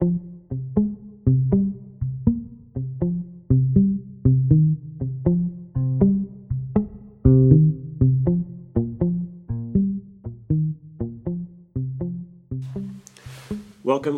Welcome 0.00 0.20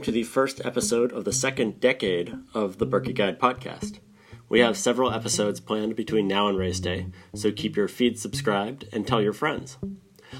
to 0.03 0.11
the 0.11 0.25
first 0.25 0.61
episode 0.67 1.13
of 1.13 1.25
the 1.25 1.33
second 1.33 1.81
decade 1.81 2.35
of 2.53 2.77
the 2.77 2.85
Birkie 2.85 3.15
Guide 3.15 3.41
podcast. 3.41 4.01
We 4.51 4.61
have 4.61 4.77
several 4.77 5.11
episodes 5.11 5.61
planned 5.61 5.97
between 5.97 6.29
now 6.29 6.49
and 6.49 6.59
race 6.59 6.81
day, 6.81 7.07
so 7.35 7.53
keep 7.53 7.77
your 7.77 7.89
feed 7.89 8.19
subscribed 8.19 8.85
and 8.93 9.07
tell 9.07 9.23
your 9.23 9.33
friends. 9.33 9.79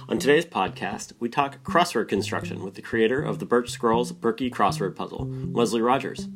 On 0.09 0.19
today's 0.19 0.47
podcast, 0.47 1.13
we 1.19 1.29
talk 1.29 1.63
crossword 1.63 2.09
construction 2.09 2.63
with 2.65 2.75
the 2.75 2.83
creator 2.83 3.23
of 3.23 3.39
the 3.39 3.47
Birch 3.47 3.71
Scrolls 3.71 4.13
Birkie 4.13 4.51
crossword 4.51 4.97
puzzle, 4.97 5.27
Leslie 5.29 5.81
Rogers. 5.81 6.29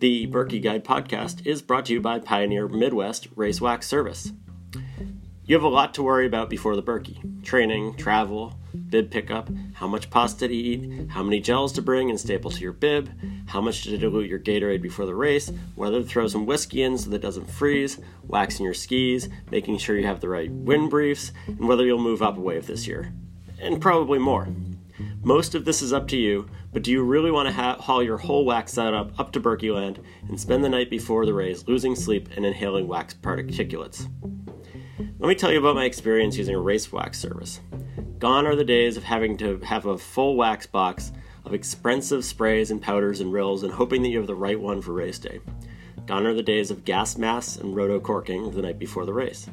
The 0.00 0.26
Birkie 0.26 0.60
Guide 0.60 0.84
podcast 0.84 1.46
is 1.46 1.62
brought 1.62 1.86
to 1.86 1.94
you 1.94 2.00
by 2.00 2.18
Pioneer 2.18 2.68
Midwest 2.68 3.28
Race 3.34 3.60
Wax 3.60 3.86
Service. 3.86 4.32
You 5.48 5.54
have 5.54 5.62
a 5.62 5.68
lot 5.68 5.94
to 5.94 6.02
worry 6.02 6.26
about 6.26 6.50
before 6.50 6.74
the 6.74 6.82
Birkie 6.82 7.22
training, 7.44 7.94
travel, 7.94 8.58
bib 8.88 9.12
pickup, 9.12 9.48
how 9.74 9.86
much 9.86 10.10
pasta 10.10 10.48
to 10.48 10.52
eat, 10.52 11.08
how 11.10 11.22
many 11.22 11.38
gels 11.38 11.72
to 11.74 11.82
bring 11.82 12.10
and 12.10 12.18
staple 12.18 12.50
to 12.50 12.60
your 12.60 12.72
bib, 12.72 13.08
how 13.46 13.60
much 13.60 13.84
to 13.84 13.96
dilute 13.96 14.28
your 14.28 14.40
Gatorade 14.40 14.82
before 14.82 15.06
the 15.06 15.14
race, 15.14 15.52
whether 15.76 16.02
to 16.02 16.04
throw 16.08 16.26
some 16.26 16.46
whiskey 16.46 16.82
in 16.82 16.98
so 16.98 17.10
that 17.10 17.16
it 17.16 17.22
doesn't 17.22 17.48
freeze, 17.48 18.00
waxing 18.24 18.64
your 18.64 18.74
skis, 18.74 19.28
making 19.52 19.78
sure 19.78 19.96
you 19.96 20.04
have 20.04 20.18
the 20.18 20.28
right 20.28 20.50
wind 20.50 20.90
briefs, 20.90 21.30
and 21.46 21.68
whether 21.68 21.84
you'll 21.84 22.02
move 22.02 22.22
up 22.22 22.36
a 22.36 22.40
wave 22.40 22.66
this 22.66 22.88
year. 22.88 23.12
And 23.60 23.80
probably 23.80 24.18
more. 24.18 24.48
Most 25.22 25.54
of 25.54 25.64
this 25.64 25.80
is 25.80 25.92
up 25.92 26.08
to 26.08 26.16
you, 26.16 26.50
but 26.72 26.82
do 26.82 26.90
you 26.90 27.04
really 27.04 27.30
want 27.30 27.46
to 27.46 27.54
ha- 27.54 27.78
haul 27.78 28.02
your 28.02 28.18
whole 28.18 28.44
wax 28.44 28.72
setup 28.72 29.16
up 29.20 29.30
to 29.30 29.38
Birkie 29.38 29.70
Land 29.70 30.00
and 30.28 30.40
spend 30.40 30.64
the 30.64 30.68
night 30.68 30.90
before 30.90 31.24
the 31.24 31.34
race 31.34 31.68
losing 31.68 31.94
sleep 31.94 32.30
and 32.34 32.44
inhaling 32.44 32.88
wax 32.88 33.14
particulates? 33.14 34.08
Let 35.18 35.28
me 35.28 35.34
tell 35.34 35.50
you 35.50 35.58
about 35.58 35.76
my 35.76 35.86
experience 35.86 36.36
using 36.36 36.54
a 36.54 36.60
race 36.60 36.92
wax 36.92 37.18
service. 37.18 37.60
Gone 38.18 38.46
are 38.46 38.54
the 38.54 38.64
days 38.64 38.98
of 38.98 39.04
having 39.04 39.38
to 39.38 39.58
have 39.60 39.86
a 39.86 39.96
full 39.96 40.36
wax 40.36 40.66
box 40.66 41.10
of 41.46 41.54
expensive 41.54 42.22
sprays 42.22 42.70
and 42.70 42.82
powders 42.82 43.20
and 43.20 43.32
rills 43.32 43.62
and 43.62 43.72
hoping 43.72 44.02
that 44.02 44.10
you 44.10 44.18
have 44.18 44.26
the 44.26 44.34
right 44.34 44.60
one 44.60 44.82
for 44.82 44.92
race 44.92 45.18
day. 45.18 45.40
Gone 46.04 46.26
are 46.26 46.34
the 46.34 46.42
days 46.42 46.70
of 46.70 46.84
gas 46.84 47.16
masks 47.16 47.56
and 47.56 47.74
roto 47.74 47.98
corking 47.98 48.50
the 48.50 48.60
night 48.60 48.78
before 48.78 49.06
the 49.06 49.14
race. 49.14 49.48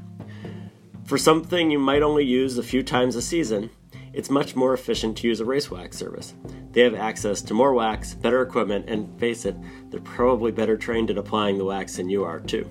For 1.05 1.17
something 1.17 1.71
you 1.71 1.79
might 1.79 2.01
only 2.01 2.25
use 2.25 2.57
a 2.57 2.63
few 2.63 2.83
times 2.83 3.15
a 3.15 3.21
season, 3.21 3.69
it's 4.11 4.29
much 4.29 4.57
more 4.57 4.73
efficient 4.73 5.17
to 5.19 5.29
use 5.29 5.39
a 5.39 5.45
race 5.45 5.71
wax 5.71 5.97
service. 5.97 6.33
They 6.73 6.81
have 6.81 6.93
access 6.93 7.41
to 7.41 7.53
more 7.53 7.73
wax, 7.73 8.15
better 8.15 8.41
equipment, 8.41 8.89
and 8.89 9.17
face 9.17 9.45
it, 9.45 9.55
they're 9.89 10.01
probably 10.01 10.51
better 10.51 10.75
trained 10.75 11.09
at 11.09 11.17
applying 11.17 11.57
the 11.57 11.65
wax 11.65 11.95
than 11.95 12.09
you 12.09 12.25
are, 12.25 12.41
too. 12.41 12.69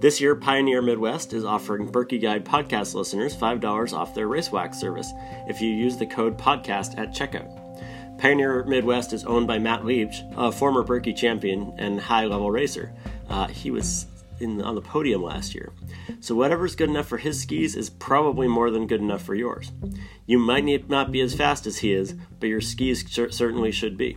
This 0.00 0.18
year, 0.18 0.34
Pioneer 0.34 0.80
Midwest 0.80 1.34
is 1.34 1.44
offering 1.44 1.84
Birkie 1.84 2.16
Guide 2.16 2.42
podcast 2.42 2.94
listeners 2.94 3.36
$5 3.36 3.92
off 3.92 4.14
their 4.14 4.28
race 4.28 4.50
wax 4.50 4.80
service 4.80 5.12
if 5.46 5.60
you 5.60 5.68
use 5.68 5.98
the 5.98 6.06
code 6.06 6.38
PODCAST 6.38 6.96
at 6.96 7.12
checkout. 7.12 8.18
Pioneer 8.18 8.64
Midwest 8.64 9.12
is 9.12 9.26
owned 9.26 9.46
by 9.46 9.58
Matt 9.58 9.84
Leach, 9.84 10.22
a 10.38 10.50
former 10.50 10.82
Birkie 10.82 11.12
champion 11.12 11.74
and 11.76 12.00
high 12.00 12.24
level 12.24 12.50
racer. 12.50 12.94
Uh, 13.28 13.48
he 13.48 13.70
was 13.70 14.06
in, 14.38 14.62
on 14.62 14.74
the 14.74 14.80
podium 14.80 15.22
last 15.22 15.54
year. 15.54 15.70
So, 16.20 16.34
whatever's 16.34 16.74
good 16.74 16.88
enough 16.88 17.06
for 17.06 17.18
his 17.18 17.38
skis 17.42 17.76
is 17.76 17.90
probably 17.90 18.48
more 18.48 18.70
than 18.70 18.86
good 18.86 19.02
enough 19.02 19.20
for 19.20 19.34
yours. 19.34 19.70
You 20.24 20.38
might 20.38 20.88
not 20.88 21.12
be 21.12 21.20
as 21.20 21.34
fast 21.34 21.66
as 21.66 21.76
he 21.76 21.92
is, 21.92 22.14
but 22.38 22.48
your 22.48 22.62
skis 22.62 23.04
certainly 23.06 23.70
should 23.70 23.98
be. 23.98 24.16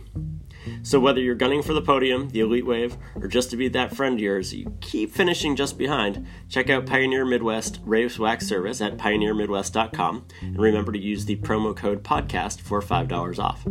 So 0.84 1.00
whether 1.00 1.18
you're 1.18 1.34
gunning 1.34 1.62
for 1.62 1.72
the 1.72 1.80
podium, 1.80 2.28
the 2.28 2.40
elite 2.40 2.66
wave, 2.66 2.98
or 3.16 3.26
just 3.26 3.50
to 3.50 3.56
be 3.56 3.68
that 3.68 3.96
friend 3.96 4.16
of 4.16 4.20
yours, 4.20 4.52
you 4.52 4.76
keep 4.82 5.10
finishing 5.10 5.56
just 5.56 5.78
behind. 5.78 6.26
Check 6.50 6.68
out 6.68 6.84
Pioneer 6.84 7.24
Midwest 7.24 7.80
Race 7.84 8.18
Wax 8.18 8.46
Service 8.46 8.82
at 8.82 8.98
pioneermidwest.com 8.98 10.26
and 10.42 10.58
remember 10.58 10.92
to 10.92 10.98
use 10.98 11.24
the 11.24 11.36
promo 11.36 11.74
code 11.74 12.04
podcast 12.04 12.60
for 12.60 12.82
$5 12.82 13.38
off. 13.38 13.66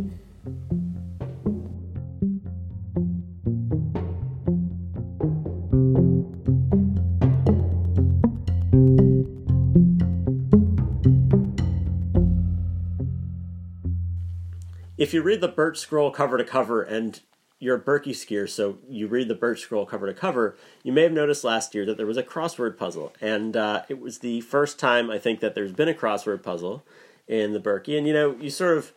If 15.04 15.12
you 15.12 15.20
read 15.20 15.42
the 15.42 15.48
Birch 15.48 15.78
Scroll 15.78 16.10
cover 16.10 16.38
to 16.38 16.44
cover 16.44 16.82
and 16.82 17.20
you're 17.58 17.76
a 17.76 17.78
Birkie 17.78 18.14
skier, 18.14 18.48
so 18.48 18.78
you 18.88 19.06
read 19.06 19.28
the 19.28 19.34
Birch 19.34 19.60
Scroll 19.60 19.84
cover 19.84 20.06
to 20.06 20.14
cover, 20.14 20.56
you 20.82 20.94
may 20.94 21.02
have 21.02 21.12
noticed 21.12 21.44
last 21.44 21.74
year 21.74 21.84
that 21.84 21.98
there 21.98 22.06
was 22.06 22.16
a 22.16 22.22
crossword 22.22 22.78
puzzle. 22.78 23.12
And 23.20 23.54
uh, 23.54 23.82
it 23.90 24.00
was 24.00 24.20
the 24.20 24.40
first 24.40 24.78
time 24.78 25.10
I 25.10 25.18
think 25.18 25.40
that 25.40 25.54
there's 25.54 25.72
been 25.72 25.90
a 25.90 25.94
crossword 25.94 26.42
puzzle 26.42 26.86
in 27.28 27.52
the 27.52 27.60
Birkie. 27.60 27.98
And 27.98 28.06
you 28.06 28.14
know, 28.14 28.34
you 28.40 28.48
sort 28.48 28.78
of 28.78 28.94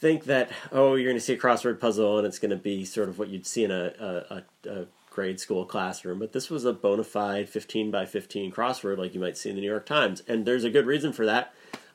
think 0.00 0.24
that, 0.24 0.50
oh, 0.72 0.94
you're 0.94 1.10
going 1.10 1.18
to 1.18 1.24
see 1.24 1.34
a 1.34 1.38
crossword 1.38 1.80
puzzle 1.80 2.16
and 2.16 2.26
it's 2.26 2.38
going 2.38 2.50
to 2.50 2.56
be 2.56 2.86
sort 2.86 3.10
of 3.10 3.18
what 3.18 3.28
you'd 3.28 3.46
see 3.46 3.64
in 3.64 3.70
a, 3.70 4.24
a, 4.30 4.70
a 4.70 4.86
grade 5.10 5.38
school 5.38 5.66
classroom. 5.66 6.18
But 6.18 6.32
this 6.32 6.48
was 6.48 6.64
a 6.64 6.72
bona 6.72 7.04
fide 7.04 7.50
15 7.50 7.90
by 7.90 8.06
15 8.06 8.52
crossword 8.52 8.96
like 8.96 9.12
you 9.12 9.20
might 9.20 9.36
see 9.36 9.50
in 9.50 9.56
the 9.56 9.60
New 9.60 9.68
York 9.68 9.84
Times. 9.84 10.22
And 10.26 10.46
there's 10.46 10.64
a 10.64 10.70
good 10.70 10.86
reason 10.86 11.12
for 11.12 11.26
that 11.26 11.52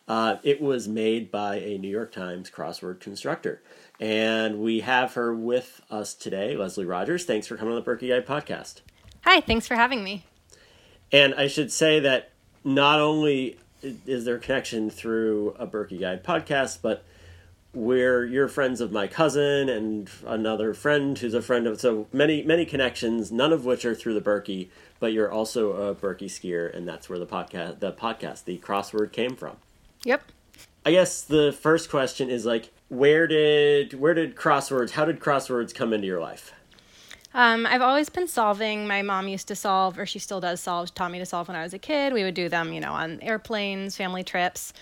uh, 0.08 0.38
it 0.44 0.62
was 0.62 0.88
made 0.88 1.32
by 1.32 1.58
a 1.58 1.78
New 1.78 1.90
York 1.90 2.12
Times 2.12 2.50
crossword 2.50 3.00
constructor. 3.00 3.62
And 4.00 4.60
we 4.60 4.80
have 4.80 5.14
her 5.14 5.34
with 5.34 5.82
us 5.90 6.14
today, 6.14 6.58
Leslie 6.58 6.86
Rogers. 6.86 7.26
Thanks 7.26 7.48
for 7.48 7.56
coming 7.56 7.74
on 7.74 7.80
the 7.80 7.86
Birkie 7.86 8.10
Guide 8.10 8.26
podcast. 8.26 8.82
Hi, 9.24 9.42
thanks 9.42 9.68
for 9.68 9.76
having 9.76 10.04
me. 10.04 10.26
And 11.12 11.36
I 11.36 11.48
should 11.48 11.72
say 11.72 12.00
that 12.00 12.32
not 12.64 13.00
only 13.00 13.58
is 13.84 14.26
there 14.26 14.36
a 14.36 14.40
connection 14.40 14.90
through 14.90 15.56
a 15.60 15.66
Birkie 15.66 15.98
Guide 15.98 16.24
podcast, 16.24 16.80
but 16.82 17.04
we're 17.74 18.26
you're 18.26 18.50
friends 18.50 18.82
of 18.82 18.92
my 18.92 19.08
cousin 19.08 19.70
and 19.70 20.10
another 20.26 20.74
friend 20.74 21.18
who's 21.18 21.34
a 21.34 21.42
friend 21.42 21.68
of 21.68 21.80
so 21.80 22.08
many 22.12 22.44
many 22.44 22.66
connections, 22.66 23.32
none 23.32 23.54
of 23.54 23.66
which 23.66 23.86
are 23.86 23.96
through 23.96 24.14
the 24.14 24.22
Birkie, 24.22 24.70
but 25.00 25.14
you're 25.14 25.32
also 25.32 25.90
a 25.90 25.94
Birkie 25.94 26.28
skier, 26.28 26.76
and 26.76 26.88
that's 26.88 27.10
where 27.10 27.20
the 27.20 27.26
podcast 27.26 27.80
the 27.80 27.94
podcast 27.94 28.44
the 28.44 28.58
crossword 28.58 29.12
came 29.12 29.36
from. 29.36 29.58
Yep. 30.06 30.24
I 30.86 30.92
guess 30.92 31.22
the 31.22 31.52
first 31.52 31.90
question 31.90 32.30
is 32.30 32.46
like, 32.46 32.72
where 32.90 33.28
did 33.28 33.94
where 34.00 34.14
did 34.14 34.36
crosswords? 34.36 34.92
How 34.92 35.06
did 35.06 35.20
crosswords 35.20 35.74
come 35.74 35.94
into 35.94 36.08
your 36.08 36.20
life? 36.20 36.54
Um, 37.34 37.66
I've 37.66 37.82
always 37.82 38.10
been 38.10 38.28
solving. 38.28 38.88
My 38.88 39.02
mom 39.02 39.28
used 39.28 39.48
to 39.48 39.56
solve, 39.56 39.98
or 39.98 40.06
she 40.06 40.20
still 40.20 40.42
does 40.42 40.60
solve. 40.60 40.94
Taught 40.94 41.12
me 41.12 41.20
to 41.20 41.26
solve 41.26 41.48
when 41.48 41.56
I 41.56 41.64
was 41.64 41.74
a 41.74 41.80
kid. 41.80 42.12
We 42.12 42.24
would 42.24 42.34
do 42.34 42.50
them, 42.50 42.74
you 42.74 42.82
know, 42.82 42.92
on 42.92 43.22
airplanes, 43.22 43.96
family 43.96 44.24
trips. 44.24 44.74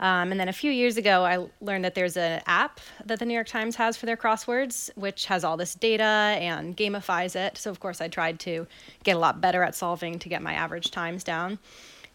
Um, 0.00 0.32
and 0.32 0.40
then 0.40 0.48
a 0.48 0.52
few 0.52 0.72
years 0.72 0.96
ago, 0.96 1.24
I 1.24 1.46
learned 1.60 1.84
that 1.84 1.94
there's 1.94 2.16
an 2.16 2.42
app 2.46 2.80
that 3.04 3.20
the 3.20 3.24
New 3.24 3.34
York 3.34 3.46
Times 3.46 3.76
has 3.76 3.96
for 3.96 4.06
their 4.06 4.16
crosswords, 4.16 4.90
which 4.96 5.26
has 5.26 5.44
all 5.44 5.56
this 5.56 5.74
data 5.74 6.02
and 6.02 6.76
gamifies 6.76 7.36
it. 7.36 7.58
So, 7.58 7.70
of 7.70 7.78
course, 7.78 8.00
I 8.00 8.08
tried 8.08 8.40
to 8.40 8.66
get 9.04 9.14
a 9.14 9.18
lot 9.20 9.40
better 9.40 9.62
at 9.62 9.74
solving 9.74 10.18
to 10.18 10.28
get 10.28 10.42
my 10.42 10.54
average 10.54 10.90
times 10.90 11.22
down. 11.22 11.58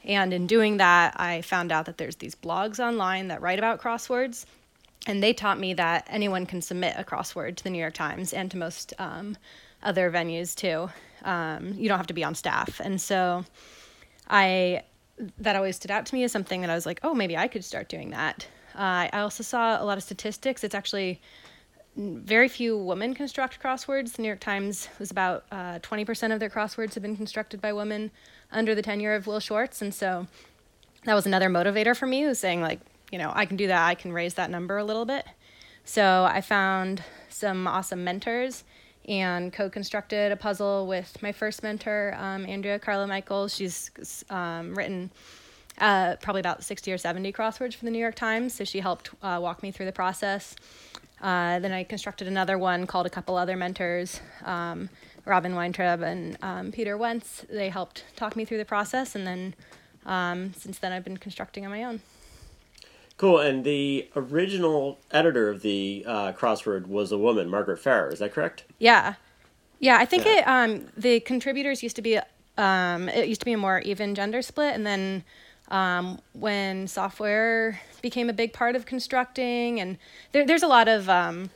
And 0.04 0.34
in 0.34 0.48
doing 0.48 0.78
that, 0.78 1.20
I 1.20 1.42
found 1.42 1.72
out 1.72 1.86
that 1.86 1.98
there's 1.98 2.18
these 2.18 2.36
blogs 2.36 2.80
online 2.80 3.30
that 3.30 3.42
write 3.42 3.60
about 3.60 3.82
crosswords. 3.82 4.46
And 5.08 5.24
they 5.24 5.34
taught 5.34 5.60
me 5.60 5.74
that 5.76 6.06
anyone 6.10 6.46
can 6.46 6.62
submit 6.62 6.96
a 6.98 7.04
crossword 7.04 7.56
to 7.58 7.64
the 7.64 7.70
New 7.70 7.80
York 7.80 7.94
Times 7.94 8.34
and 8.34 8.52
to 8.52 8.58
most 8.58 8.94
um, 9.00 9.38
other 9.82 10.12
venues 10.12 10.54
too. 10.54 10.90
Um, 11.24 11.74
you 11.76 11.88
don't 11.88 11.98
have 11.98 12.08
to 12.08 12.14
be 12.14 12.24
on 12.24 12.36
staff. 12.36 12.82
And 12.82 13.00
so 13.00 13.46
I, 14.30 14.84
that 15.38 15.56
always 15.56 15.76
stood 15.76 15.92
out 15.92 16.06
to 16.08 16.16
me 16.16 16.24
as 16.24 16.32
something 16.32 16.62
that 16.62 16.70
I 16.70 16.76
was 16.76 16.86
like, 16.86 17.00
oh, 17.04 17.14
maybe 17.14 17.38
I 17.38 17.48
could 17.48 17.64
start 17.64 17.90
doing 17.90 18.12
that. 18.12 18.48
Uh, 18.76 19.10
I 19.12 19.22
also 19.22 19.44
saw 19.44 19.82
a 19.82 19.86
lot 19.86 19.98
of 19.98 20.04
statistics. 20.04 20.64
It's 20.64 20.76
actually 20.76 21.22
very 21.96 22.48
few 22.48 22.78
women 22.78 23.14
construct 23.14 23.62
crosswords. 23.62 24.14
The 24.14 24.22
New 24.22 24.28
York 24.28 24.40
Times 24.40 24.88
was 25.00 25.12
about 25.12 25.44
uh, 25.52 25.80
20% 25.80 26.34
of 26.34 26.40
their 26.40 26.50
crosswords 26.50 26.94
have 26.94 27.04
been 27.04 27.18
constructed 27.18 27.60
by 27.60 27.74
women 27.74 28.12
under 28.52 28.74
the 28.74 28.82
tenure 28.82 29.16
of 29.16 29.28
Will 29.28 29.40
Shortz. 29.40 29.82
And 29.82 29.94
so 29.94 30.28
that 31.04 31.14
was 31.14 31.26
another 31.26 31.50
motivator 31.50 31.96
for 31.96 32.06
me, 32.06 32.26
was 32.26 32.40
saying, 32.40 32.62
like, 32.62 32.80
you 33.12 33.18
know, 33.18 33.32
I 33.34 33.46
can 33.46 33.58
do 33.58 33.68
that, 33.68 33.88
I 33.88 33.96
can 33.96 34.14
raise 34.14 34.36
that 34.36 34.50
number 34.50 34.78
a 34.78 34.84
little 34.84 35.06
bit. 35.06 35.26
So 35.84 36.28
I 36.30 36.42
found 36.42 37.04
some 37.30 37.68
awesome 37.68 38.04
mentors 38.04 38.64
and 39.10 39.52
co 39.52 39.70
constructed 39.70 40.32
a 40.32 40.36
puzzle 40.36 40.88
with 40.88 41.22
my 41.22 41.32
first 41.32 41.64
mentor, 41.64 42.16
um, 42.18 42.46
Andrea 42.46 42.78
Carla 42.80 43.08
Michaels. 43.08 43.56
She's 43.56 43.92
um, 44.30 44.76
written 44.76 45.10
uh, 45.80 46.16
probably 46.22 46.42
about 46.42 46.64
60 46.64 46.94
or 46.94 46.98
70 46.98 47.34
crosswords 47.34 47.74
for 47.74 47.86
the 47.86 47.92
New 47.92 48.00
York 48.00 48.16
Times, 48.16 48.54
so 48.54 48.64
she 48.64 48.80
helped 48.80 49.10
uh, 49.24 49.40
walk 49.42 49.64
me 49.64 49.72
through 49.72 49.88
the 49.88 49.92
process. 49.92 50.56
Uh, 51.22 51.60
then 51.60 51.72
I 51.72 51.84
constructed 51.84 52.28
another 52.28 52.58
one 52.58 52.88
called 52.88 53.06
a 53.08 53.10
couple 53.10 53.36
other 53.36 53.58
mentors. 53.58 54.22
Um, 54.46 54.90
Robyn 55.26 55.54
Weintraub 55.54 56.02
and 56.02 56.38
um, 56.42 56.72
Peter 56.72 56.98
Wentz. 56.98 57.46
They 57.50 57.70
helped 57.70 58.04
talk 58.16 58.36
me 58.36 58.46
through 58.46 58.58
the 58.58 58.66
process, 58.66 59.16
and 59.16 59.28
then 59.28 59.54
um, 60.06 60.54
since 60.54 60.80
then 60.80 60.92
I've 60.92 61.04
been 61.04 61.18
constructing 61.18 61.66
on 61.66 61.72
my 61.72 61.84
own. 61.84 62.02
Cool. 63.20 63.40
And 63.40 63.66
the 63.66 64.08
original 64.16 64.98
editor 65.12 65.50
of 65.50 65.62
the 65.62 66.06
uh, 66.08 66.32
crossword 66.32 66.88
was 66.88 67.12
a 67.12 67.18
woman, 67.18 67.50
Margaret 67.50 67.78
Farrar. 67.78 68.14
Is 68.14 68.20
that 68.20 68.34
correct? 68.34 68.64
Yeah, 68.80 69.16
yeah. 69.80 69.98
I 70.00 70.06
think 70.06 70.24
Yeah. 70.24 70.38
it. 70.38 70.48
Um, 70.48 70.88
the 70.96 71.20
contributors 71.20 71.84
used 71.84 71.98
to 71.98 72.02
be. 72.02 72.18
Um, 72.58 73.10
it 73.10 73.28
used 73.28 73.42
to 73.42 73.46
be 73.46 73.52
a 73.52 73.58
more 73.58 73.80
even 73.80 74.16
gender 74.16 74.42
split, 74.42 74.74
and 74.74 74.86
then 74.88 75.26
um, 75.68 76.20
when 76.32 76.88
software 76.88 77.82
became 78.02 78.30
a 78.30 78.34
big 78.34 78.54
part 78.54 78.78
of 78.78 78.86
constructing, 78.86 79.82
and 79.82 79.98
there, 80.32 80.46
there's 80.46 80.64
a 80.64 80.68
lot 80.68 80.88
of 80.88 81.10
um, 81.10 81.50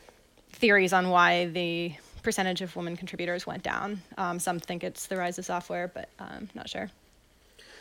theories 0.52 0.92
on 0.92 1.10
why 1.10 1.46
the 1.46 1.94
percentage 2.24 2.62
of 2.62 2.76
women 2.76 2.98
contributors 2.98 3.48
went 3.48 3.64
down. 3.64 4.02
Um, 4.18 4.38
some 4.38 4.60
think 4.60 4.84
it's 4.84 5.08
the 5.08 5.16
rise 5.16 5.40
of 5.40 5.46
software, 5.46 5.90
but 5.94 6.10
um, 6.20 6.50
not 6.56 6.68
sure. 6.70 6.90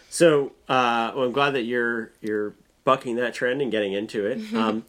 So, 0.09 0.53
uh, 0.69 1.13
well, 1.17 1.25
I'm 1.25 1.33
glad 1.33 1.55
that 1.55 1.63
you're 1.63 2.13
you're 2.21 2.55
bucking 2.85 3.17
that 3.17 3.35
trend 3.35 3.63
and 3.63 3.71
getting 3.71 3.93
into 3.93 4.27
it. 4.27 4.39
Mm-hmm. 4.39 4.57
Um, 4.57 4.85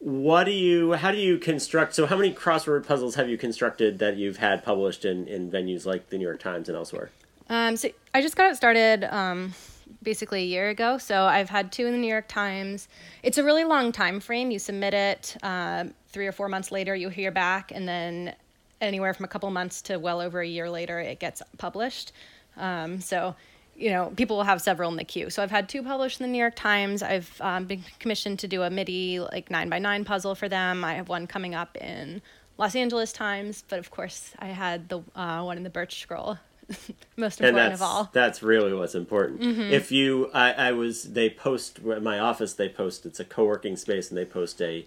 what 0.00 0.44
do 0.44 0.52
you? 0.52 0.92
How 0.92 1.10
do 1.10 1.18
you 1.18 1.38
construct? 1.38 1.94
So, 1.94 2.06
how 2.06 2.16
many 2.16 2.32
crossword 2.32 2.86
puzzles 2.86 3.16
have 3.16 3.28
you 3.28 3.36
constructed 3.36 3.98
that 3.98 4.16
you've 4.16 4.36
had 4.36 4.62
published 4.64 5.04
in 5.04 5.26
in 5.26 5.50
venues 5.50 5.84
like 5.86 6.10
the 6.10 6.18
New 6.18 6.24
York 6.24 6.38
Times 6.38 6.68
and 6.68 6.76
elsewhere? 6.76 7.10
Um, 7.48 7.76
so 7.76 7.88
I 8.14 8.20
just 8.20 8.36
got 8.36 8.50
it 8.50 8.56
started 8.56 9.04
um, 9.04 9.54
basically 10.02 10.42
a 10.42 10.46
year 10.46 10.68
ago. 10.68 10.98
So 10.98 11.24
I've 11.24 11.48
had 11.48 11.72
two 11.72 11.86
in 11.86 11.92
the 11.92 11.98
New 11.98 12.08
York 12.08 12.28
Times. 12.28 12.88
It's 13.22 13.38
a 13.38 13.44
really 13.44 13.64
long 13.64 13.90
time 13.90 14.20
frame. 14.20 14.50
You 14.50 14.58
submit 14.58 14.94
it 14.94 15.36
uh, 15.42 15.86
three 16.08 16.26
or 16.26 16.32
four 16.32 16.48
months 16.48 16.70
later, 16.70 16.94
you 16.94 17.08
hear 17.08 17.30
back, 17.30 17.72
and 17.74 17.88
then 17.88 18.34
anywhere 18.80 19.14
from 19.14 19.24
a 19.24 19.28
couple 19.28 19.50
months 19.50 19.82
to 19.82 19.98
well 19.98 20.20
over 20.20 20.40
a 20.40 20.46
year 20.46 20.70
later, 20.70 21.00
it 21.00 21.18
gets 21.18 21.42
published. 21.56 22.12
Um, 22.56 23.00
so 23.00 23.34
you 23.78 23.90
know, 23.90 24.12
people 24.16 24.36
will 24.36 24.44
have 24.44 24.60
several 24.60 24.90
in 24.90 24.96
the 24.96 25.04
queue. 25.04 25.30
So 25.30 25.42
I've 25.42 25.52
had 25.52 25.68
two 25.68 25.82
published 25.82 26.20
in 26.20 26.26
the 26.26 26.32
New 26.32 26.38
York 26.38 26.56
Times. 26.56 27.02
I've 27.02 27.40
um, 27.40 27.64
been 27.64 27.84
commissioned 28.00 28.40
to 28.40 28.48
do 28.48 28.62
a 28.62 28.70
MIDI 28.70 29.20
like 29.20 29.50
nine 29.50 29.68
by 29.68 29.78
nine 29.78 30.04
puzzle 30.04 30.34
for 30.34 30.48
them. 30.48 30.84
I 30.84 30.94
have 30.94 31.08
one 31.08 31.26
coming 31.28 31.54
up 31.54 31.76
in 31.76 32.20
Los 32.58 32.74
Angeles 32.74 33.12
Times, 33.12 33.62
but 33.68 33.78
of 33.78 33.90
course 33.90 34.32
I 34.40 34.46
had 34.46 34.88
the 34.88 35.00
uh, 35.14 35.42
one 35.42 35.56
in 35.56 35.62
the 35.62 35.70
Birch 35.70 36.00
Scroll. 36.00 36.38
Most 37.16 37.40
and 37.40 37.48
important 37.48 37.74
of 37.74 37.82
all. 37.82 38.04
Mm-hmm. 38.04 38.12
that's 38.12 38.42
really 38.42 38.74
what's 38.74 38.94
important. 38.94 39.42
If 39.72 39.90
you, 39.90 40.30
I, 40.34 40.52
I 40.52 40.72
was 40.72 41.04
they 41.04 41.30
post 41.30 41.82
my 41.82 42.18
office. 42.18 42.52
They 42.54 42.68
post 42.68 43.06
it's 43.06 43.20
a 43.20 43.24
co-working 43.24 43.76
space, 43.76 44.10
and 44.10 44.18
they 44.18 44.26
post 44.26 44.60
a 44.60 44.86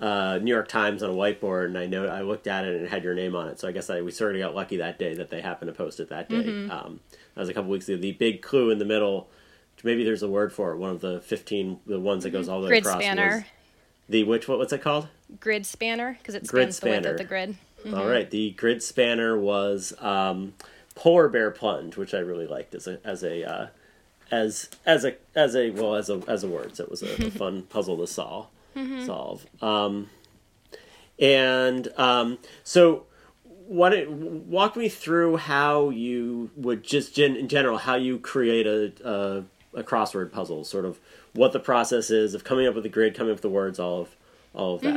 uh, 0.00 0.40
New 0.42 0.52
York 0.52 0.66
Times 0.68 1.02
on 1.02 1.10
a 1.10 1.12
whiteboard. 1.12 1.66
And 1.66 1.78
I 1.78 1.86
know 1.86 2.06
I 2.06 2.22
looked 2.22 2.48
at 2.48 2.64
it 2.64 2.74
and 2.74 2.86
it 2.86 2.90
had 2.90 3.04
your 3.04 3.14
name 3.14 3.36
on 3.36 3.48
it. 3.48 3.60
So 3.60 3.68
I 3.68 3.72
guess 3.72 3.88
I 3.88 4.00
we 4.00 4.10
sort 4.10 4.34
of 4.34 4.40
got 4.40 4.54
lucky 4.54 4.78
that 4.78 4.98
day 4.98 5.14
that 5.14 5.30
they 5.30 5.40
happened 5.40 5.68
to 5.68 5.74
post 5.74 6.00
it 6.00 6.08
that 6.08 6.28
day. 6.28 6.42
Mm-hmm. 6.42 6.70
Um, 6.70 7.00
that 7.34 7.40
was 7.40 7.48
a 7.48 7.54
couple 7.54 7.70
weeks 7.70 7.88
ago. 7.88 7.96
The 8.00 8.12
big 8.12 8.42
clue 8.42 8.70
in 8.70 8.78
the 8.78 8.84
middle. 8.84 9.28
Maybe 9.84 10.04
there's 10.04 10.22
a 10.22 10.28
word 10.28 10.52
for 10.52 10.72
it. 10.72 10.76
One 10.76 10.90
of 10.90 11.00
the 11.00 11.20
fifteen, 11.20 11.80
the 11.86 11.98
ones 11.98 12.22
that 12.22 12.30
goes 12.30 12.48
all 12.48 12.60
the 12.60 12.66
way 12.66 12.70
Grid 12.70 12.84
across. 12.86 13.02
spanner. 13.02 13.46
The 14.08 14.24
which 14.24 14.46
what 14.48 14.58
what's 14.58 14.72
it 14.72 14.82
called? 14.82 15.08
Grid 15.40 15.66
spanner 15.66 16.16
because 16.18 16.34
it 16.34 16.46
Grid 16.46 16.72
spans 16.74 16.80
the 16.80 16.86
width 16.90 16.98
spanner. 17.02 17.10
of 17.12 17.18
the 17.18 17.24
grid. 17.24 17.56
All 17.92 18.06
right, 18.08 18.30
the 18.30 18.50
grid 18.50 18.80
spanner 18.82 19.36
was 19.36 19.92
um, 20.00 20.54
polar 20.94 21.28
bear 21.28 21.50
plunge, 21.50 21.96
which 21.96 22.14
I 22.14 22.18
really 22.18 22.46
liked 22.46 22.74
as 22.76 22.86
a 22.86 23.00
as 23.04 23.24
a 23.24 23.42
uh, 23.44 23.66
as 24.30 24.68
as 24.86 25.04
a 25.04 25.16
as 25.34 25.56
a 25.56 25.70
well 25.70 25.96
as 25.96 26.08
a 26.10 26.22
as 26.28 26.44
a 26.44 26.48
word. 26.48 26.76
So 26.76 26.84
it 26.84 26.90
was 26.90 27.02
a, 27.02 27.26
a 27.26 27.30
fun 27.32 27.62
puzzle 27.62 27.96
to 27.98 28.06
solve. 28.06 28.46
Solve. 29.04 29.44
Um, 29.60 30.08
and 31.18 31.88
um, 31.96 32.38
so, 32.64 33.04
what 33.66 33.92
it, 33.92 34.10
walk 34.10 34.76
me 34.76 34.88
through 34.88 35.36
how 35.38 35.90
you 35.90 36.50
would 36.56 36.82
just 36.82 37.14
gen, 37.14 37.36
in 37.36 37.48
general 37.48 37.78
how 37.78 37.94
you 37.94 38.18
create 38.18 38.66
a, 38.66 38.92
a 39.04 39.44
a 39.74 39.82
crossword 39.82 40.30
puzzle, 40.30 40.64
sort 40.64 40.84
of 40.84 41.00
what 41.32 41.52
the 41.52 41.60
process 41.60 42.10
is 42.10 42.34
of 42.34 42.44
coming 42.44 42.66
up 42.66 42.74
with 42.74 42.82
the 42.82 42.90
grid, 42.90 43.14
coming 43.14 43.30
up 43.30 43.36
with 43.36 43.42
the 43.42 43.48
words, 43.48 43.78
all 43.78 44.02
of 44.02 44.16
all 44.54 44.74
of 44.74 44.82
that. 44.82 44.94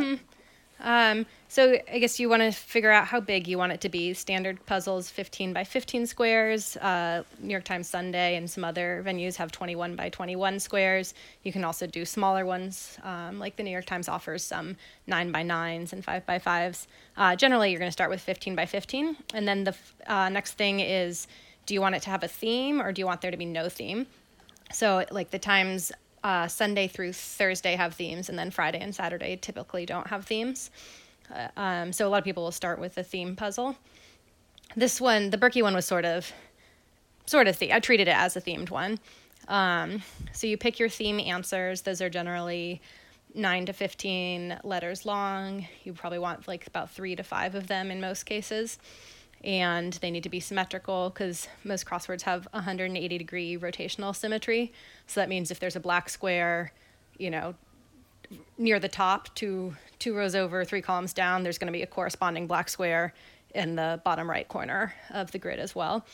Um, 0.80 1.26
so 1.48 1.78
I 1.92 2.00
guess 2.00 2.20
you 2.20 2.28
want 2.28 2.42
to 2.42 2.52
figure 2.52 2.92
out 2.92 3.08
how 3.08 3.20
big 3.20 3.48
you 3.48 3.58
want 3.58 3.72
it 3.72 3.82
to 3.82 3.90
be. 3.90 4.14
Standard 4.14 4.66
puzzles, 4.66 5.10
15 5.10 5.54
by 5.54 5.64
15 5.64 6.08
squares. 6.08 6.76
Uh, 6.78 7.24
New 7.40 7.52
York 7.52 7.64
Times 7.64 7.88
Sunday 7.88 8.36
and 8.36 8.50
some 8.50 8.64
other 8.64 9.04
venues 9.06 9.36
have 9.36 9.52
21 9.52 9.96
by 9.96 10.10
21 10.10 10.60
squares. 10.60 11.14
You 11.44 11.52
can 11.52 11.64
also 11.64 11.88
do 11.88 12.04
smaller 12.06 12.46
ones, 12.46 12.98
um, 13.04 13.40
like 13.40 13.56
the 13.56 13.64
New 13.64 13.72
York 13.72 13.86
Times 13.86 14.10
offers 14.10 14.44
some 14.44 14.76
9 15.08 15.32
by 15.32 15.44
9s 15.44 15.94
and 15.94 16.04
5 16.04 16.26
by 16.26 16.40
5s. 16.40 16.88
Uh, 17.16 17.36
generally, 17.36 17.70
you're 17.70 17.80
going 17.80 17.90
to 17.90 17.94
start 17.94 18.10
with 18.10 18.22
15 18.22 18.56
by 18.56 18.66
15. 18.66 19.16
And 19.34 19.48
then 19.48 19.64
the 19.64 19.76
uh, 20.08 20.30
next 20.30 20.54
thing 20.54 20.80
is 20.80 21.28
do 21.66 21.74
you 21.74 21.82
want 21.82 21.96
it 21.96 22.02
to 22.04 22.10
have 22.10 22.24
a 22.24 22.28
theme 22.28 22.82
or 22.82 22.92
do 22.92 23.02
you 23.02 23.06
want 23.06 23.22
there 23.22 23.32
to 23.32 23.38
be 23.38 23.46
no 23.46 23.70
theme? 23.70 24.08
So, 24.72 25.06
like 25.12 25.32
the 25.32 25.40
Times 25.40 25.92
uh, 26.24 26.48
Sunday 26.48 26.88
through 26.88 27.14
Thursday 27.14 27.76
have 27.76 27.94
themes, 27.94 28.30
and 28.30 28.38
then 28.38 28.50
Friday 28.50 28.80
and 28.80 28.96
Saturday 28.96 29.38
typically 29.38 29.86
don't 29.86 30.08
have 30.08 30.26
themes. 30.26 30.72
Uh, 31.34 31.48
um, 31.58 31.94
so, 31.94 32.08
a 32.08 32.10
lot 32.10 32.20
of 32.20 32.24
people 32.24 32.44
will 32.44 32.52
start 32.52 32.80
with 32.80 32.98
a 32.98 33.04
theme 33.04 33.36
puzzle. 33.36 33.76
This 34.76 35.00
one, 35.00 35.30
the 35.30 35.38
Birkie 35.38 35.62
one, 35.62 35.74
was 35.74 35.86
sort 35.86 36.06
of, 36.06 36.32
sort 37.26 37.48
of 37.48 37.60
the. 37.60 37.74
I 37.74 37.80
treated 37.80 38.08
it 38.08 38.16
as 38.16 38.36
a 38.36 38.42
themed 38.42 38.70
one. 38.70 39.00
Um, 39.48 40.02
so 40.32 40.48
you 40.48 40.58
pick 40.58 40.80
your 40.80 40.90
theme 40.90 41.20
answers. 41.20 41.82
Those 41.82 42.02
are 42.02 42.10
generally 42.10 42.82
nine 43.34 43.66
to 43.68 43.74
fifteen 43.74 44.58
letters 44.64 45.06
long. 45.06 45.68
You 45.84 45.94
probably 45.94 46.20
want 46.20 46.48
like 46.48 46.68
about 46.68 46.90
three 46.90 47.16
to 47.16 47.24
five 47.24 47.54
of 47.56 47.68
them 47.68 47.92
in 47.92 48.02
most 48.02 48.24
cases 48.24 48.80
and 49.46 49.94
they 49.94 50.10
need 50.10 50.24
to 50.24 50.30
be 50.30 50.40
symmetrical 50.40 51.12
because 51.12 51.48
most 51.64 51.86
crosswords 51.86 52.24
have 52.24 52.48
180 52.52 53.18
degree 53.18 53.58
rotational 53.58 54.16
symmetry. 54.16 54.74
So 55.06 55.20
that 55.20 55.30
means 55.30 55.52
if 55.52 55.60
there's 55.60 55.76
a 55.76 55.80
black 55.80 56.10
square, 56.10 56.72
you 57.18 57.30
know, 57.30 57.54
near 58.58 58.80
the 58.80 58.90
top, 58.90 59.34
two 59.36 59.76
two 60.00 60.16
rows 60.16 60.36
over, 60.36 60.66
three 60.66 60.82
columns 60.82 61.14
down, 61.14 61.44
there's 61.44 61.58
going 61.58 61.68
to 61.68 61.74
be 61.74 61.82
a 61.82 61.88
corresponding 61.88 62.48
black 62.48 62.70
square 62.70 63.14
in 63.54 63.76
the 63.76 64.02
bottom 64.04 64.30
right 64.30 64.48
corner 64.48 64.94
of 65.12 65.32
the 65.32 65.40
grid 65.40 65.60
as 65.60 65.74
well. 65.74 66.06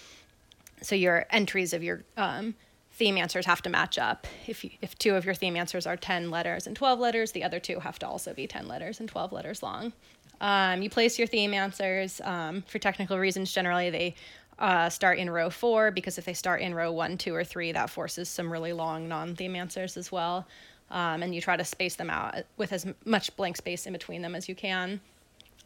So 0.81 0.96
your 0.96 1.25
entries 1.31 1.74
of 1.74 1.84
your 1.84 2.04
um, 2.18 2.56
theme 2.94 3.18
answers 3.18 3.46
have 3.46 3.62
to 3.63 3.69
match 3.69 3.98
up. 3.98 4.28
If 4.48 4.63
you, 4.63 4.72
if 4.81 4.98
two 4.98 5.16
of 5.16 5.25
your 5.25 5.34
theme 5.34 5.56
answers 5.56 5.88
are 5.88 5.98
10 5.98 6.30
letters 6.30 6.68
and 6.68 6.75
12 6.75 7.00
letters, 7.00 7.31
the 7.31 7.44
other 7.44 7.60
two 7.60 7.80
have 7.80 8.00
to 8.00 8.08
also 8.08 8.34
be 8.34 8.48
10 8.48 8.68
letters 8.68 9.00
and 9.00 9.10
12 9.10 9.31
letters 9.31 9.63
long. 9.63 9.94
Um, 10.40 10.81
you 10.81 10.90
place 10.90 11.18
your 11.19 11.28
theme 11.28 11.54
answers. 11.54 12.19
Um, 12.24 12.63
for 12.63 12.80
technical 12.80 13.18
reasons, 13.19 13.52
generally 13.52 13.90
they 13.90 14.16
uh, 14.58 14.90
start 14.90 15.18
in 15.18 15.30
row 15.30 15.50
four 15.50 15.92
because 15.92 16.18
if 16.18 16.25
they 16.25 16.34
start 16.34 16.62
in 16.62 16.74
row 16.74 16.92
one, 16.92 17.18
two, 17.18 17.34
or 17.34 17.44
three, 17.44 17.72
that 17.72 17.90
forces 17.90 18.30
some 18.30 18.52
really 18.52 18.74
long 18.74 19.08
non 19.08 19.36
theme 19.36 19.56
answers 19.56 19.98
as 19.98 20.12
well. 20.12 20.48
Um, 20.92 21.24
and 21.24 21.34
you 21.34 21.42
try 21.42 21.56
to 21.56 21.64
space 21.64 21.96
them 21.96 22.10
out 22.10 22.36
with 22.58 22.74
as 22.74 22.86
much 23.06 23.36
blank 23.38 23.58
space 23.58 23.88
in 23.88 23.94
between 23.94 24.22
them 24.22 24.36
as 24.36 24.48
you 24.50 24.56
can. 24.56 25.00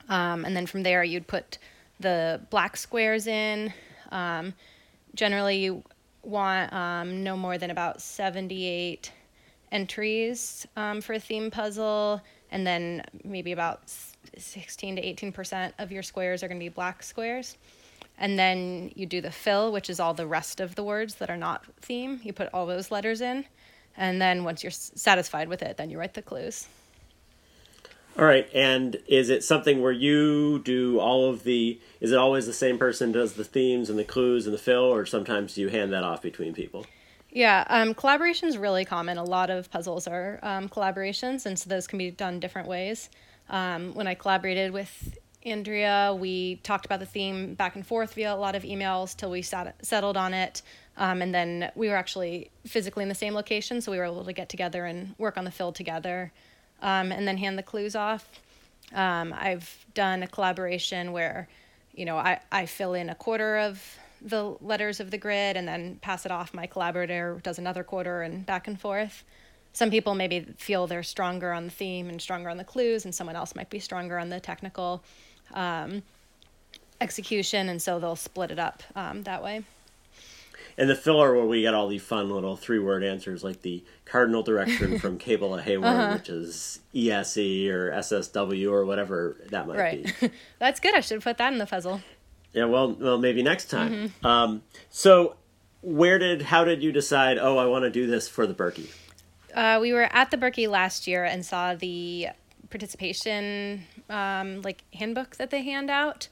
Um, 0.07 0.45
and 0.45 0.55
then 0.55 0.67
from 0.67 0.83
there, 0.83 1.03
you'd 1.03 1.27
put 1.27 1.57
the 1.99 2.41
black 2.49 2.77
squares 2.77 3.27
in. 3.27 3.73
Um, 4.11 4.53
generally, 5.15 5.57
you 5.57 5.83
want 6.23 6.71
um, 6.73 7.23
no 7.23 7.35
more 7.35 7.57
than 7.57 7.71
about 7.71 8.01
78 8.01 9.11
entries 9.71 10.67
um, 10.75 11.01
for 11.01 11.13
a 11.13 11.19
theme 11.19 11.51
puzzle, 11.51 12.21
and 12.51 12.65
then 12.65 13.03
maybe 13.23 13.51
about 13.51 13.81
16 14.37 14.95
to 14.97 15.01
18 15.01 15.31
percent 15.31 15.73
of 15.79 15.91
your 15.91 16.03
squares 16.03 16.43
are 16.43 16.47
going 16.47 16.59
to 16.59 16.63
be 16.63 16.69
black 16.69 17.03
squares. 17.03 17.57
And 18.17 18.39
then 18.39 18.91
you 18.95 19.05
do 19.05 19.19
the 19.19 19.31
fill, 19.31 19.73
which 19.73 19.89
is 19.89 19.99
all 19.99 20.13
the 20.13 20.27
rest 20.27 20.61
of 20.61 20.75
the 20.75 20.83
words 20.83 21.15
that 21.15 21.29
are 21.29 21.37
not 21.37 21.65
theme. 21.81 22.21
You 22.23 22.31
put 22.31 22.49
all 22.53 22.65
those 22.65 22.89
letters 22.89 23.19
in, 23.19 23.45
and 23.97 24.21
then 24.21 24.43
once 24.43 24.63
you're 24.63 24.71
satisfied 24.71 25.47
with 25.47 25.61
it, 25.61 25.77
then 25.77 25.89
you 25.89 25.97
write 25.97 26.13
the 26.13 26.21
clues. 26.21 26.67
All 28.17 28.23
right, 28.23 28.49
and 28.53 28.97
is 29.07 29.29
it 29.29 29.43
something 29.43 29.81
where 29.81 29.91
you 29.91 30.59
do 30.59 30.99
all 30.99 31.29
of 31.29 31.43
the? 31.43 31.79
Is 31.99 32.13
it 32.13 32.17
always 32.17 32.45
the 32.45 32.53
same 32.53 32.77
person 32.77 33.11
does 33.11 33.33
the 33.33 33.43
themes 33.43 33.89
and 33.89 33.99
the 33.99 34.05
clues 34.05 34.45
and 34.45 34.53
the 34.53 34.57
fill, 34.59 34.83
or 34.85 35.05
sometimes 35.05 35.55
do 35.55 35.61
you 35.61 35.67
hand 35.67 35.91
that 35.91 36.05
off 36.05 36.21
between 36.21 36.53
people? 36.53 36.85
Yeah, 37.29 37.65
um, 37.67 37.93
collaboration 37.93 38.47
is 38.47 38.57
really 38.57 38.85
common. 38.85 39.17
A 39.17 39.23
lot 39.23 39.49
of 39.49 39.69
puzzles 39.69 40.07
are 40.07 40.39
um, 40.41 40.69
collaborations, 40.69 41.45
and 41.45 41.59
so 41.59 41.69
those 41.69 41.87
can 41.87 41.99
be 41.99 42.09
done 42.09 42.39
different 42.39 42.69
ways. 42.69 43.09
Um, 43.49 43.93
when 43.93 44.07
I 44.07 44.13
collaborated 44.15 44.71
with 44.71 45.17
Andrea, 45.43 46.15
we 46.17 46.55
talked 46.63 46.85
about 46.85 47.01
the 47.01 47.05
theme 47.05 47.53
back 47.53 47.75
and 47.75 47.85
forth 47.85 48.13
via 48.13 48.33
a 48.33 48.37
lot 48.37 48.55
of 48.55 48.63
emails 48.63 49.15
till 49.15 49.29
we 49.29 49.41
sat- 49.41 49.75
settled 49.85 50.15
on 50.15 50.33
it. 50.33 50.61
Um, 50.97 51.21
and 51.21 51.33
then 51.33 51.71
we 51.75 51.89
were 51.89 51.95
actually 51.95 52.51
physically 52.65 53.03
in 53.03 53.09
the 53.09 53.15
same 53.15 53.33
location, 53.33 53.81
so 53.81 53.91
we 53.91 53.97
were 53.97 54.05
able 54.05 54.23
to 54.23 54.33
get 54.33 54.49
together 54.49 54.85
and 54.85 55.13
work 55.17 55.37
on 55.37 55.43
the 55.43 55.51
fill 55.51 55.73
together 55.73 56.31
um, 56.81 57.11
and 57.11 57.27
then 57.27 57.37
hand 57.37 57.57
the 57.57 57.63
clues 57.63 57.95
off. 57.95 58.29
Um, 58.93 59.33
I've 59.37 59.85
done 59.93 60.23
a 60.23 60.27
collaboration 60.27 61.11
where, 61.11 61.47
you 61.93 62.05
know, 62.05 62.17
I, 62.17 62.39
I 62.51 62.65
fill 62.65 62.93
in 62.93 63.09
a 63.09 63.15
quarter 63.15 63.57
of 63.57 63.83
the 64.21 64.55
letters 64.61 64.99
of 64.99 65.11
the 65.11 65.17
grid 65.17 65.57
and 65.57 65.67
then 65.67 65.97
pass 66.01 66.25
it 66.25 66.31
off. 66.31 66.53
My 66.53 66.65
collaborator 66.65 67.39
does 67.43 67.59
another 67.59 67.83
quarter 67.83 68.21
and 68.21 68.45
back 68.45 68.67
and 68.67 68.79
forth. 68.79 69.23
Some 69.73 69.91
people 69.91 70.15
maybe 70.15 70.45
feel 70.57 70.87
they're 70.87 71.03
stronger 71.03 71.51
on 71.51 71.65
the 71.65 71.71
theme 71.71 72.09
and 72.09 72.21
stronger 72.21 72.49
on 72.49 72.55
the 72.55 72.63
clues, 72.63 73.03
and 73.03 73.13
someone 73.13 73.35
else 73.35 73.55
might 73.55 73.69
be 73.69 73.79
stronger 73.79 74.17
on 74.17 74.29
the 74.29 74.39
technical 74.39 75.03
um, 75.53 76.01
execution, 77.01 77.67
and 77.67 77.81
so 77.81 77.99
they'll 77.99 78.15
split 78.15 78.51
it 78.51 78.59
up 78.59 78.83
um, 78.95 79.23
that 79.23 79.43
way. 79.43 79.63
And 80.77 80.89
the 80.89 80.95
filler 80.95 81.33
where 81.33 81.45
we 81.45 81.61
get 81.61 81.73
all 81.73 81.87
the 81.87 81.99
fun 81.99 82.29
little 82.29 82.57
three 82.57 82.79
word 82.79 83.03
answers 83.03 83.43
like 83.43 83.61
the 83.61 83.83
cardinal 84.03 84.43
direction 84.43 84.99
from 84.99 85.17
Cable 85.19 85.55
to 85.55 85.61
Hayward, 85.61 85.87
uh-huh. 85.87 86.13
which 86.13 86.29
is 86.29 86.79
ESE 86.93 87.69
or 87.69 87.91
SSW 87.91 88.71
or 88.71 88.85
whatever 88.85 89.37
that 89.51 89.67
might 89.67 89.77
right. 89.77 90.13
be. 90.19 90.31
That's 90.59 90.81
good. 90.81 90.93
I 90.93 90.99
should 90.99 91.21
put 91.21 91.37
that 91.37 91.53
in 91.53 91.59
the 91.59 91.65
puzzle. 91.65 92.01
Yeah, 92.51 92.65
well, 92.65 92.91
well, 92.91 93.17
maybe 93.17 93.41
next 93.43 93.69
time. 93.69 93.91
Mm-hmm. 93.91 94.25
Um, 94.25 94.63
so, 94.89 95.35
where 95.81 96.19
did, 96.19 96.41
how 96.41 96.63
did 96.63 96.83
you 96.83 96.91
decide? 96.91 97.37
Oh, 97.37 97.57
I 97.57 97.65
want 97.65 97.83
to 97.83 97.89
do 97.89 98.07
this 98.07 98.27
for 98.27 98.47
the 98.47 98.53
Birkie. 98.53 98.89
Uh, 99.53 99.79
we 99.81 99.93
were 99.93 100.09
at 100.11 100.31
the 100.31 100.37
Birkie 100.37 100.67
last 100.67 101.07
year 101.07 101.23
and 101.23 101.45
saw 101.45 101.75
the 101.75 102.29
participation 102.69 103.83
um, 104.09 104.61
like 104.61 104.83
handbook 104.93 105.37
that 105.37 105.49
they 105.49 105.63
hand 105.63 105.89
out, 105.89 106.27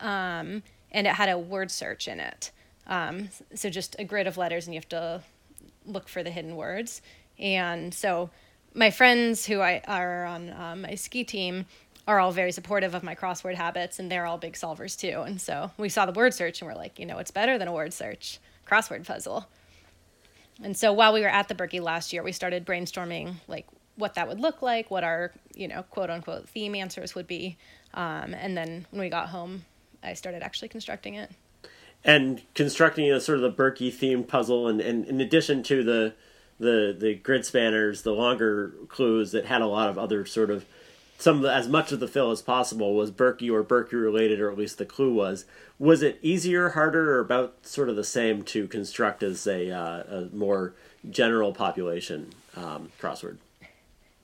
um, 0.00 0.62
and 0.90 1.06
it 1.06 1.14
had 1.14 1.28
a 1.28 1.38
word 1.38 1.70
search 1.70 2.08
in 2.08 2.18
it. 2.18 2.50
Um, 2.86 3.30
so 3.54 3.70
just 3.70 3.96
a 3.98 4.04
grid 4.04 4.26
of 4.26 4.36
letters, 4.36 4.66
and 4.66 4.74
you 4.74 4.78
have 4.78 4.88
to 4.90 5.22
look 5.86 6.08
for 6.08 6.22
the 6.22 6.30
hidden 6.30 6.56
words. 6.56 7.02
And 7.38 7.92
so 7.92 8.30
my 8.74 8.90
friends 8.90 9.46
who 9.46 9.60
I 9.60 9.82
are 9.86 10.24
on 10.24 10.52
um, 10.52 10.82
my 10.82 10.94
ski 10.94 11.24
team 11.24 11.66
are 12.06 12.20
all 12.20 12.32
very 12.32 12.52
supportive 12.52 12.94
of 12.94 13.02
my 13.02 13.14
crossword 13.14 13.54
habits, 13.54 13.98
and 13.98 14.10
they're 14.10 14.26
all 14.26 14.38
big 14.38 14.54
solvers 14.54 14.98
too. 14.98 15.22
And 15.22 15.40
so 15.40 15.70
we 15.78 15.88
saw 15.88 16.06
the 16.06 16.12
word 16.12 16.34
search, 16.34 16.60
and 16.60 16.70
we're 16.70 16.76
like, 16.76 16.98
you 16.98 17.06
know, 17.06 17.18
it's 17.18 17.30
better 17.30 17.56
than 17.58 17.68
a 17.68 17.72
word 17.72 17.94
search 17.94 18.38
crossword 18.66 19.06
puzzle. 19.06 19.46
And 20.62 20.76
so 20.76 20.92
while 20.92 21.12
we 21.12 21.20
were 21.20 21.28
at 21.28 21.48
the 21.48 21.54
Birkie 21.54 21.80
last 21.80 22.12
year, 22.12 22.22
we 22.22 22.32
started 22.32 22.64
brainstorming 22.64 23.34
like 23.48 23.66
what 23.96 24.14
that 24.14 24.28
would 24.28 24.40
look 24.40 24.62
like, 24.62 24.90
what 24.90 25.04
our 25.04 25.32
you 25.54 25.68
know 25.68 25.82
quote 25.84 26.10
unquote 26.10 26.48
theme 26.48 26.74
answers 26.74 27.14
would 27.14 27.26
be, 27.26 27.56
um, 27.94 28.34
and 28.34 28.56
then 28.56 28.86
when 28.90 29.00
we 29.00 29.08
got 29.08 29.28
home, 29.28 29.64
I 30.02 30.14
started 30.14 30.42
actually 30.42 30.68
constructing 30.68 31.14
it. 31.14 31.30
And 32.04 32.42
constructing 32.54 33.10
a 33.10 33.20
sort 33.20 33.36
of 33.36 33.42
the 33.42 33.50
Birkie 33.50 33.90
themed 33.90 34.28
puzzle, 34.28 34.68
and, 34.68 34.80
and 34.80 35.06
in 35.06 35.20
addition 35.20 35.62
to 35.64 35.82
the 35.82 36.14
the 36.60 36.94
the 36.98 37.14
grid 37.14 37.44
spanners, 37.44 38.02
the 38.02 38.12
longer 38.12 38.74
clues 38.88 39.32
that 39.32 39.46
had 39.46 39.62
a 39.62 39.66
lot 39.66 39.88
of 39.88 39.98
other 39.98 40.26
sort 40.26 40.50
of 40.50 40.66
some 41.18 41.36
of 41.36 41.42
the, 41.42 41.52
as 41.52 41.68
much 41.68 41.92
of 41.92 42.00
the 42.00 42.08
fill 42.08 42.30
as 42.30 42.42
possible 42.42 42.94
was 42.94 43.10
Birkie 43.10 43.48
or 43.48 43.62
Birkie 43.62 43.96
related, 43.96 44.40
or 44.40 44.50
at 44.50 44.58
least 44.58 44.78
the 44.78 44.84
clue 44.84 45.12
was. 45.14 45.44
Was 45.78 46.02
it 46.02 46.18
easier, 46.22 46.70
harder, 46.70 47.16
or 47.16 47.20
about 47.20 47.66
sort 47.66 47.88
of 47.88 47.96
the 47.96 48.04
same 48.04 48.42
to 48.44 48.66
construct 48.68 49.22
as 49.22 49.46
a, 49.46 49.70
uh, 49.70 50.02
a 50.02 50.28
more 50.32 50.74
general 51.08 51.52
population 51.52 52.30
um, 52.56 52.90
crossword? 53.00 53.38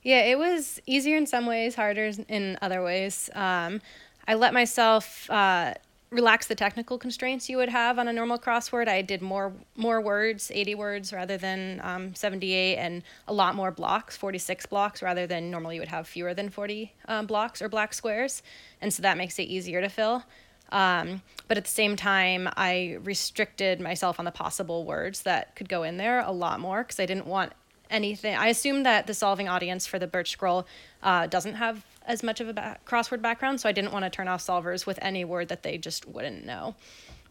Yeah, 0.03 0.25
it 0.25 0.39
was 0.39 0.81
easier 0.87 1.17
in 1.17 1.27
some 1.27 1.47
ways, 1.47 1.75
harder 1.75 2.11
in 2.29 2.59
other 2.63 2.83
ways. 2.83 3.31
Um, 3.35 3.81
I 4.27 4.35
let 4.35 4.53
myself 4.53 5.31
uh, 5.31 5.75
relax 6.11 6.49
the 6.49 6.55
technical 6.55 6.99
constraints 6.99 7.49
you 7.49 7.57
would 7.57 7.69
have 7.69 7.99
on 7.99 8.09
a 8.09 8.13
normal 8.13 8.39
crossword. 8.39 8.89
I 8.89 9.03
did 9.03 9.23
more 9.23 9.53
more 9.77 10.01
words, 10.01 10.51
80 10.53 10.75
words 10.75 11.13
rather 11.13 11.37
than 11.37 11.81
um, 11.85 12.15
78, 12.15 12.77
and 12.77 13.03
a 13.29 13.33
lot 13.33 13.55
more 13.55 13.71
blocks, 13.71 14.17
46 14.17 14.67
blocks 14.67 15.03
rather 15.03 15.27
than 15.27 15.51
normally 15.51 15.77
you 15.77 15.81
would 15.81 15.89
have 15.89 16.09
fewer 16.09 16.35
than 16.35 16.51
40 16.51 16.93
um, 17.07 17.27
blocks 17.27 17.63
or 17.63 17.69
black 17.69 17.95
squares, 17.95 18.43
and 18.81 18.93
so 18.93 19.03
that 19.03 19.17
makes 19.17 19.39
it 19.39 19.45
easier 19.45 19.81
to 19.81 19.89
fill. 19.89 20.25
Um, 20.73 21.23
but 21.49 21.57
at 21.57 21.65
the 21.65 21.71
same 21.71 21.97
time, 21.97 22.49
I 22.57 22.99
restricted 23.03 23.81
myself 23.81 24.19
on 24.19 24.25
the 24.25 24.31
possible 24.31 24.85
words 24.85 25.23
that 25.23 25.57
could 25.57 25.69
go 25.69 25.83
in 25.83 25.97
there 25.97 26.21
a 26.21 26.31
lot 26.31 26.61
more 26.61 26.83
because 26.83 27.01
I 27.01 27.07
didn't 27.07 27.27
want 27.27 27.53
anything. 27.91 28.35
I 28.35 28.49
assume 28.49 28.85
that 28.85 29.07
the 29.07 29.15
solving 29.15 29.49
audience 29.49 29.87
for 29.87 29.99
the 29.99 30.07
Birch 30.07 30.31
Scroll 30.31 30.67
uh, 31.03 31.27
doesn't 31.27 31.55
have 31.55 31.85
as 32.07 32.23
much 32.23 32.41
of 32.41 32.49
a 32.49 32.53
ba- 32.53 32.79
crossword 32.87 33.23
background, 33.23 33.61
so 33.61 33.69
I 33.69 33.73
didn't 33.73 33.93
want 33.93 34.05
to 34.05 34.11
turn 34.11 34.29
off 34.29 34.43
solvers 34.45 34.87
with 34.87 34.99
any 35.03 35.25
word 35.25 35.49
that 35.49 35.63
they 35.63 35.79
just 35.79 36.07
wouldn't 36.07 36.45
know. 36.45 36.75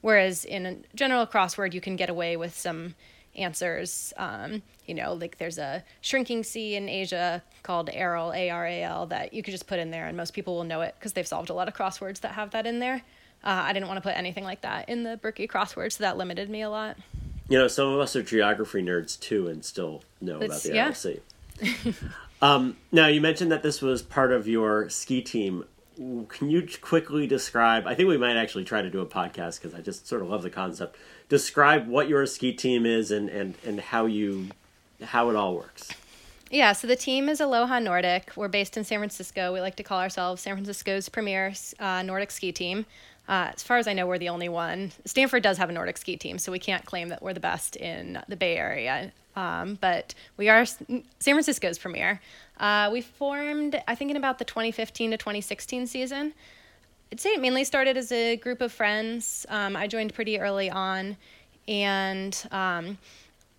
Whereas 0.02 0.46
in 0.46 0.66
a 0.66 0.76
general 0.96 1.26
crossword, 1.28 1.74
you 1.74 1.82
can 1.82 1.96
get 1.96 2.10
away 2.10 2.38
with 2.38 2.58
some 2.58 2.96
answers. 3.36 4.14
Um, 4.18 4.62
you 4.86 4.94
know, 4.94 5.14
like 5.14 5.38
there's 5.38 5.58
a 5.58 5.84
shrinking 6.02 6.44
sea 6.44 6.76
in 6.76 6.88
Asia 6.90 7.44
called 7.64 7.90
Aral, 7.92 8.34
A 8.34 8.50
R 8.50 8.66
A 8.66 8.84
L, 8.84 9.06
that 9.08 9.34
you 9.34 9.44
could 9.44 9.52
just 9.52 9.68
put 9.68 9.80
in 9.80 9.92
there, 9.92 10.08
and 10.08 10.16
most 10.16 10.34
people 10.34 10.56
will 10.56 10.64
know 10.64 10.82
it 10.82 10.96
because 10.98 11.14
they've 11.14 11.28
solved 11.28 11.50
a 11.50 11.54
lot 11.54 11.68
of 11.68 11.74
crosswords 11.74 12.22
that 12.22 12.34
have 12.34 12.52
that 12.52 12.66
in 12.66 12.80
there. 12.80 13.02
Uh, 13.44 13.64
I 13.68 13.74
didn't 13.74 13.88
want 13.88 13.98
to 13.98 14.02
put 14.02 14.18
anything 14.18 14.44
like 14.44 14.62
that 14.62 14.90
in 14.90 15.04
the 15.04 15.18
Birkie 15.18 15.48
crossword, 15.48 15.94
so 15.94 16.04
that 16.04 16.18
limited 16.18 16.50
me 16.50 16.62
a 16.62 16.70
lot. 16.70 16.98
You 17.50 17.58
know, 17.58 17.68
some 17.68 17.88
of 17.88 18.00
us 18.00 18.16
are 18.16 18.24
geography 18.24 18.82
nerds 18.82 19.20
too, 19.20 19.48
and 19.48 19.66
still 19.66 20.04
know 20.22 20.40
it's, 20.40 20.46
about 20.46 20.62
the 20.64 20.76
yeah. 20.76 20.92
LLC. 20.92 21.96
um, 22.42 22.78
now, 22.92 23.08
you 23.08 23.20
mentioned 23.20 23.52
that 23.52 23.64
this 23.64 23.82
was 23.82 24.02
part 24.02 24.32
of 24.32 24.48
your 24.48 24.88
ski 24.90 25.22
team. 25.22 25.66
Can 26.30 26.50
you 26.50 26.68
quickly 26.80 27.28
describe? 27.28 27.88
I 27.88 27.96
think 27.96 28.08
we 28.08 28.18
might 28.18 28.38
actually 28.38 28.64
try 28.64 28.82
to 28.82 28.90
do 28.90 29.02
a 29.02 29.06
podcast 29.06 29.62
because 29.62 29.74
I 29.74 29.82
just 29.82 30.08
sort 30.08 30.22
of 30.22 30.30
love 30.30 30.44
the 30.44 30.50
concept. 30.50 30.96
Describe 31.28 31.88
what 31.88 32.08
your 32.08 32.26
ski 32.26 32.54
team 32.54 32.86
is 32.86 33.12
and 33.12 33.30
and 33.30 33.56
and 33.66 33.80
how 33.80 34.06
you 34.06 34.50
how 35.04 35.30
it 35.30 35.36
all 35.36 35.56
works. 35.56 35.90
Yeah, 36.52 36.74
so 36.74 36.88
the 36.88 36.96
team 36.96 37.30
is 37.30 37.40
Aloha 37.40 37.78
Nordic. 37.80 38.32
We're 38.36 38.48
based 38.48 38.76
in 38.76 38.84
San 38.84 39.00
Francisco. 39.00 39.54
We 39.54 39.62
like 39.62 39.76
to 39.76 39.84
call 39.84 40.00
ourselves 40.00 40.42
San 40.42 40.56
Francisco's 40.56 41.08
premier 41.08 41.54
uh, 41.80 42.02
Nordic 42.02 42.32
ski 42.32 42.52
team. 42.52 42.88
Uh, 43.30 43.52
as 43.54 43.62
far 43.62 43.78
as 43.78 43.88
I 43.88 43.94
know, 43.94 44.08
we're 44.08 44.18
the 44.18 44.30
only 44.30 44.50
one. 44.50 44.92
Stanford 45.06 45.44
does 45.44 45.60
have 45.60 45.70
a 45.70 45.72
Nordic 45.72 45.98
ski 45.98 46.18
team, 46.18 46.40
so 46.40 46.52
we 46.52 46.58
can't 46.58 46.84
claim 46.84 47.10
that 47.10 47.22
we're 47.22 47.34
the 47.34 47.40
best 47.40 47.76
in 47.76 48.20
the 48.28 48.36
Bay 48.36 48.58
Area. 48.58 49.12
Um, 49.36 49.78
but 49.80 50.16
we 50.36 50.50
are 50.50 50.66
San 50.66 51.04
Francisco's 51.22 51.78
premier. 51.78 52.20
Uh, 52.60 52.90
we 52.92 53.02
formed, 53.02 53.80
I 53.88 53.94
think, 53.94 54.10
in 54.10 54.18
about 54.18 54.40
the 54.40 54.46
2015 54.46 55.12
to 55.12 55.18
2016 55.18 55.86
season. 55.86 56.34
I'd 57.12 57.20
say 57.20 57.30
it 57.30 57.40
mainly 57.40 57.64
started 57.64 57.98
as 57.98 58.12
a 58.12 58.36
group 58.38 58.62
of 58.62 58.72
friends. 58.72 59.46
Um, 59.48 59.76
I 59.76 59.86
joined 59.86 60.16
pretty 60.16 60.40
early 60.40 60.72
on, 60.72 61.16
and 61.68 62.36
um, 62.50 62.98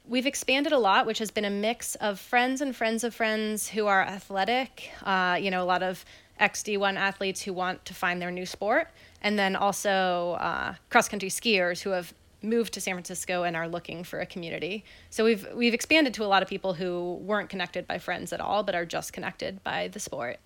we've 0.08 0.26
expanded 0.26 0.72
a 0.72 0.78
lot, 0.78 1.06
which 1.06 1.20
has 1.20 1.30
been 1.30 1.44
a 1.44 1.50
mix 1.50 1.94
of 1.96 2.18
friends 2.18 2.60
and 2.60 2.74
friends 2.74 3.04
of 3.04 3.14
friends 3.14 3.68
who 3.68 3.86
are 3.86 4.02
athletic. 4.02 4.90
Uh, 5.04 5.38
you 5.40 5.52
know, 5.52 5.62
a 5.62 5.64
lot 5.64 5.84
of 5.84 6.04
XD1 6.40 6.96
athletes 6.96 7.42
who 7.42 7.52
want 7.52 7.84
to 7.84 7.94
find 7.94 8.20
their 8.20 8.32
new 8.32 8.46
sport 8.46 8.88
and 9.22 9.38
then 9.38 9.56
also 9.56 10.36
uh, 10.40 10.74
cross 10.88 11.08
country 11.08 11.28
skiers 11.28 11.82
who 11.82 11.90
have 11.90 12.14
moved 12.42 12.72
to 12.74 12.80
San 12.80 12.94
Francisco 12.94 13.42
and 13.42 13.56
are 13.56 13.68
looking 13.68 14.04
for 14.04 14.20
a 14.20 14.26
community. 14.26 14.84
So 15.10 15.24
we've 15.24 15.46
we've 15.54 15.74
expanded 15.74 16.14
to 16.14 16.24
a 16.24 16.26
lot 16.26 16.42
of 16.42 16.48
people 16.48 16.74
who 16.74 17.14
weren't 17.22 17.50
connected 17.50 17.86
by 17.86 17.98
friends 17.98 18.32
at 18.32 18.40
all, 18.40 18.62
but 18.62 18.74
are 18.74 18.86
just 18.86 19.12
connected 19.12 19.62
by 19.62 19.88
the 19.88 20.00
sport. 20.00 20.38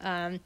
Um, 0.00 0.40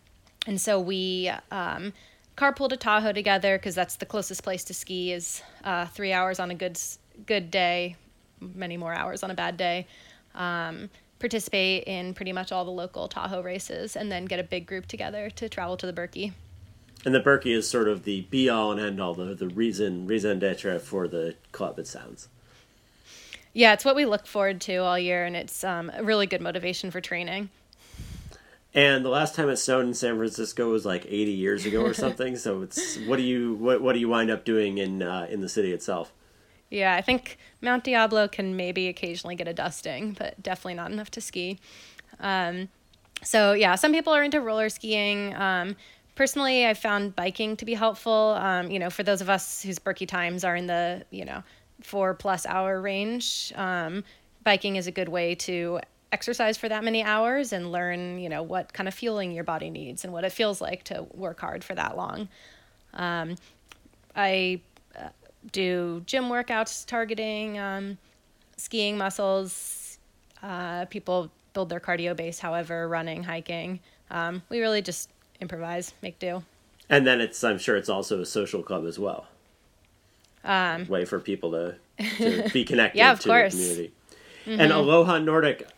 and 0.46 0.60
so 0.60 0.80
we 0.80 1.30
um, 1.50 1.92
carpool 2.36 2.68
to 2.68 2.76
Tahoe 2.76 3.12
together 3.12 3.58
because 3.58 3.74
that's 3.74 3.96
the 3.96 4.06
closest 4.06 4.42
place 4.42 4.64
to 4.64 4.74
ski. 4.74 5.12
Is 5.12 5.42
uh, 5.64 5.86
three 5.86 6.12
hours 6.12 6.40
on 6.40 6.50
a 6.50 6.54
good 6.54 6.80
good 7.26 7.50
day, 7.50 7.96
many 8.40 8.76
more 8.76 8.94
hours 8.94 9.22
on 9.22 9.30
a 9.30 9.34
bad 9.34 9.56
day. 9.56 9.86
Um, 10.34 10.90
participate 11.18 11.84
in 11.84 12.14
pretty 12.14 12.32
much 12.32 12.50
all 12.50 12.64
the 12.64 12.70
local 12.70 13.06
Tahoe 13.06 13.42
races, 13.42 13.94
and 13.94 14.10
then 14.10 14.24
get 14.24 14.40
a 14.40 14.44
big 14.44 14.66
group 14.66 14.86
together 14.86 15.30
to 15.30 15.48
travel 15.48 15.76
to 15.76 15.86
the 15.86 15.92
Birkie. 15.92 16.32
And 17.04 17.14
the 17.14 17.20
Birkie 17.20 17.52
is 17.52 17.68
sort 17.68 17.88
of 17.88 18.04
the 18.04 18.22
be 18.22 18.48
all 18.48 18.72
and 18.72 18.80
end 18.80 19.00
all, 19.00 19.14
the 19.14 19.34
the 19.34 19.48
reason 19.48 20.06
raison 20.06 20.38
d'etre 20.38 20.78
for 20.78 21.08
the 21.08 21.34
club. 21.52 21.78
It 21.78 21.86
sounds. 21.86 22.28
Yeah, 23.52 23.72
it's 23.72 23.84
what 23.84 23.96
we 23.96 24.04
look 24.04 24.26
forward 24.26 24.60
to 24.62 24.76
all 24.76 24.98
year, 24.98 25.24
and 25.24 25.34
it's 25.34 25.64
um, 25.64 25.90
a 25.94 26.04
really 26.04 26.26
good 26.26 26.40
motivation 26.40 26.90
for 26.90 27.00
training. 27.00 27.50
And 28.72 29.04
the 29.04 29.08
last 29.08 29.34
time 29.34 29.48
it 29.48 29.56
snowed 29.56 29.86
in 29.86 29.94
San 29.94 30.16
Francisco 30.16 30.70
was 30.70 30.86
like 30.86 31.04
80 31.06 31.32
years 31.32 31.66
ago 31.66 31.82
or 31.82 31.92
something. 31.92 32.36
so 32.36 32.62
it's 32.62 32.98
what 32.98 33.16
do 33.16 33.22
you 33.22 33.54
what 33.54 33.82
what 33.82 33.94
do 33.94 33.98
you 33.98 34.08
wind 34.08 34.30
up 34.30 34.44
doing 34.44 34.78
in 34.78 35.02
uh, 35.02 35.26
in 35.28 35.40
the 35.40 35.48
city 35.48 35.72
itself? 35.72 36.12
Yeah, 36.68 36.94
I 36.94 37.00
think 37.00 37.36
Mount 37.60 37.82
Diablo 37.82 38.28
can 38.28 38.54
maybe 38.54 38.86
occasionally 38.86 39.34
get 39.34 39.48
a 39.48 39.52
dusting, 39.52 40.12
but 40.12 40.40
definitely 40.40 40.74
not 40.74 40.92
enough 40.92 41.10
to 41.12 41.20
ski. 41.20 41.58
Um, 42.20 42.68
so 43.22 43.54
yeah, 43.54 43.74
some 43.74 43.92
people 43.92 44.12
are 44.12 44.22
into 44.22 44.40
roller 44.40 44.68
skiing. 44.68 45.34
Um, 45.34 45.74
personally, 46.14 46.66
I 46.66 46.74
found 46.74 47.14
biking 47.16 47.56
to 47.56 47.64
be 47.64 47.74
helpful. 47.74 48.36
Um, 48.38 48.70
you 48.70 48.78
know, 48.78 48.90
for 48.90 49.02
those 49.02 49.20
of 49.20 49.30
us 49.30 49.62
whose 49.62 49.78
Birkie 49.78 50.06
times 50.06 50.44
are 50.44 50.56
in 50.56 50.66
the 50.66 51.04
you 51.10 51.24
know 51.24 51.42
four 51.82 52.14
plus 52.14 52.46
hour 52.46 52.80
range, 52.80 53.52
um, 53.56 54.04
biking 54.44 54.76
is 54.76 54.86
a 54.86 54.92
good 54.92 55.08
way 55.08 55.34
to 55.36 55.80
exercise 56.12 56.58
for 56.58 56.68
that 56.68 56.82
many 56.82 57.04
hours 57.04 57.52
and 57.52 57.70
learn 57.70 58.18
you 58.18 58.28
know 58.28 58.42
what 58.42 58.72
kind 58.72 58.88
of 58.88 58.94
fueling 58.94 59.30
your 59.30 59.44
body 59.44 59.70
needs 59.70 60.02
and 60.02 60.12
what 60.12 60.24
it 60.24 60.32
feels 60.32 60.60
like 60.60 60.82
to 60.84 61.06
work 61.14 61.40
hard 61.40 61.62
for 61.62 61.74
that 61.74 61.96
long. 61.96 62.28
Um, 62.94 63.36
I 64.16 64.60
uh, 64.98 65.08
do 65.52 66.02
gym 66.06 66.24
workouts 66.24 66.84
targeting 66.86 67.58
um, 67.58 67.98
skiing 68.56 68.98
muscles. 68.98 69.98
Uh, 70.42 70.86
people 70.86 71.30
build 71.52 71.68
their 71.68 71.80
cardio 71.80 72.16
base, 72.16 72.38
however, 72.38 72.88
running, 72.88 73.22
hiking. 73.22 73.80
Um, 74.10 74.42
we 74.48 74.60
really 74.60 74.82
just 74.82 75.10
improvise, 75.40 75.94
make 76.02 76.18
do. 76.18 76.42
And 76.88 77.06
then 77.06 77.20
it's 77.20 77.42
I'm 77.44 77.58
sure 77.58 77.76
it's 77.76 77.88
also 77.88 78.20
a 78.20 78.26
social 78.26 78.62
club 78.62 78.86
as 78.86 78.98
well. 78.98 79.26
Um, 80.42 80.86
way 80.88 81.04
for 81.04 81.20
people 81.20 81.50
to, 81.52 81.74
to 82.16 82.50
be 82.52 82.64
connected 82.64 82.98
yeah, 82.98 83.14
to 83.14 83.28
course. 83.28 83.54
the 83.54 83.58
community. 83.60 83.92
Mm-hmm. 84.46 84.60
And 84.60 84.72
Aloha 84.72 85.18
Nordic, 85.18 85.68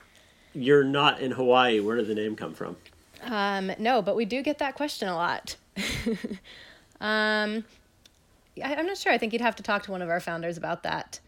you're 0.54 0.84
not 0.84 1.20
in 1.20 1.32
Hawaii. 1.32 1.80
Where 1.80 1.96
did 1.96 2.06
the 2.06 2.14
name 2.14 2.36
come 2.36 2.54
from? 2.54 2.76
Um, 3.22 3.72
no, 3.78 4.02
but 4.02 4.16
we 4.16 4.24
do 4.24 4.42
get 4.42 4.58
that 4.58 4.74
question 4.74 5.08
a 5.08 5.14
lot. 5.14 5.56
um, 7.00 7.64
I, 8.62 8.74
am 8.74 8.86
not 8.86 8.96
sure. 8.96 9.12
I 9.12 9.18
think 9.18 9.32
you'd 9.32 9.42
have 9.42 9.56
to 9.56 9.62
talk 9.62 9.82
to 9.84 9.90
one 9.90 10.02
of 10.02 10.08
our 10.08 10.20
founders 10.20 10.56
about 10.56 10.82
that. 10.82 11.20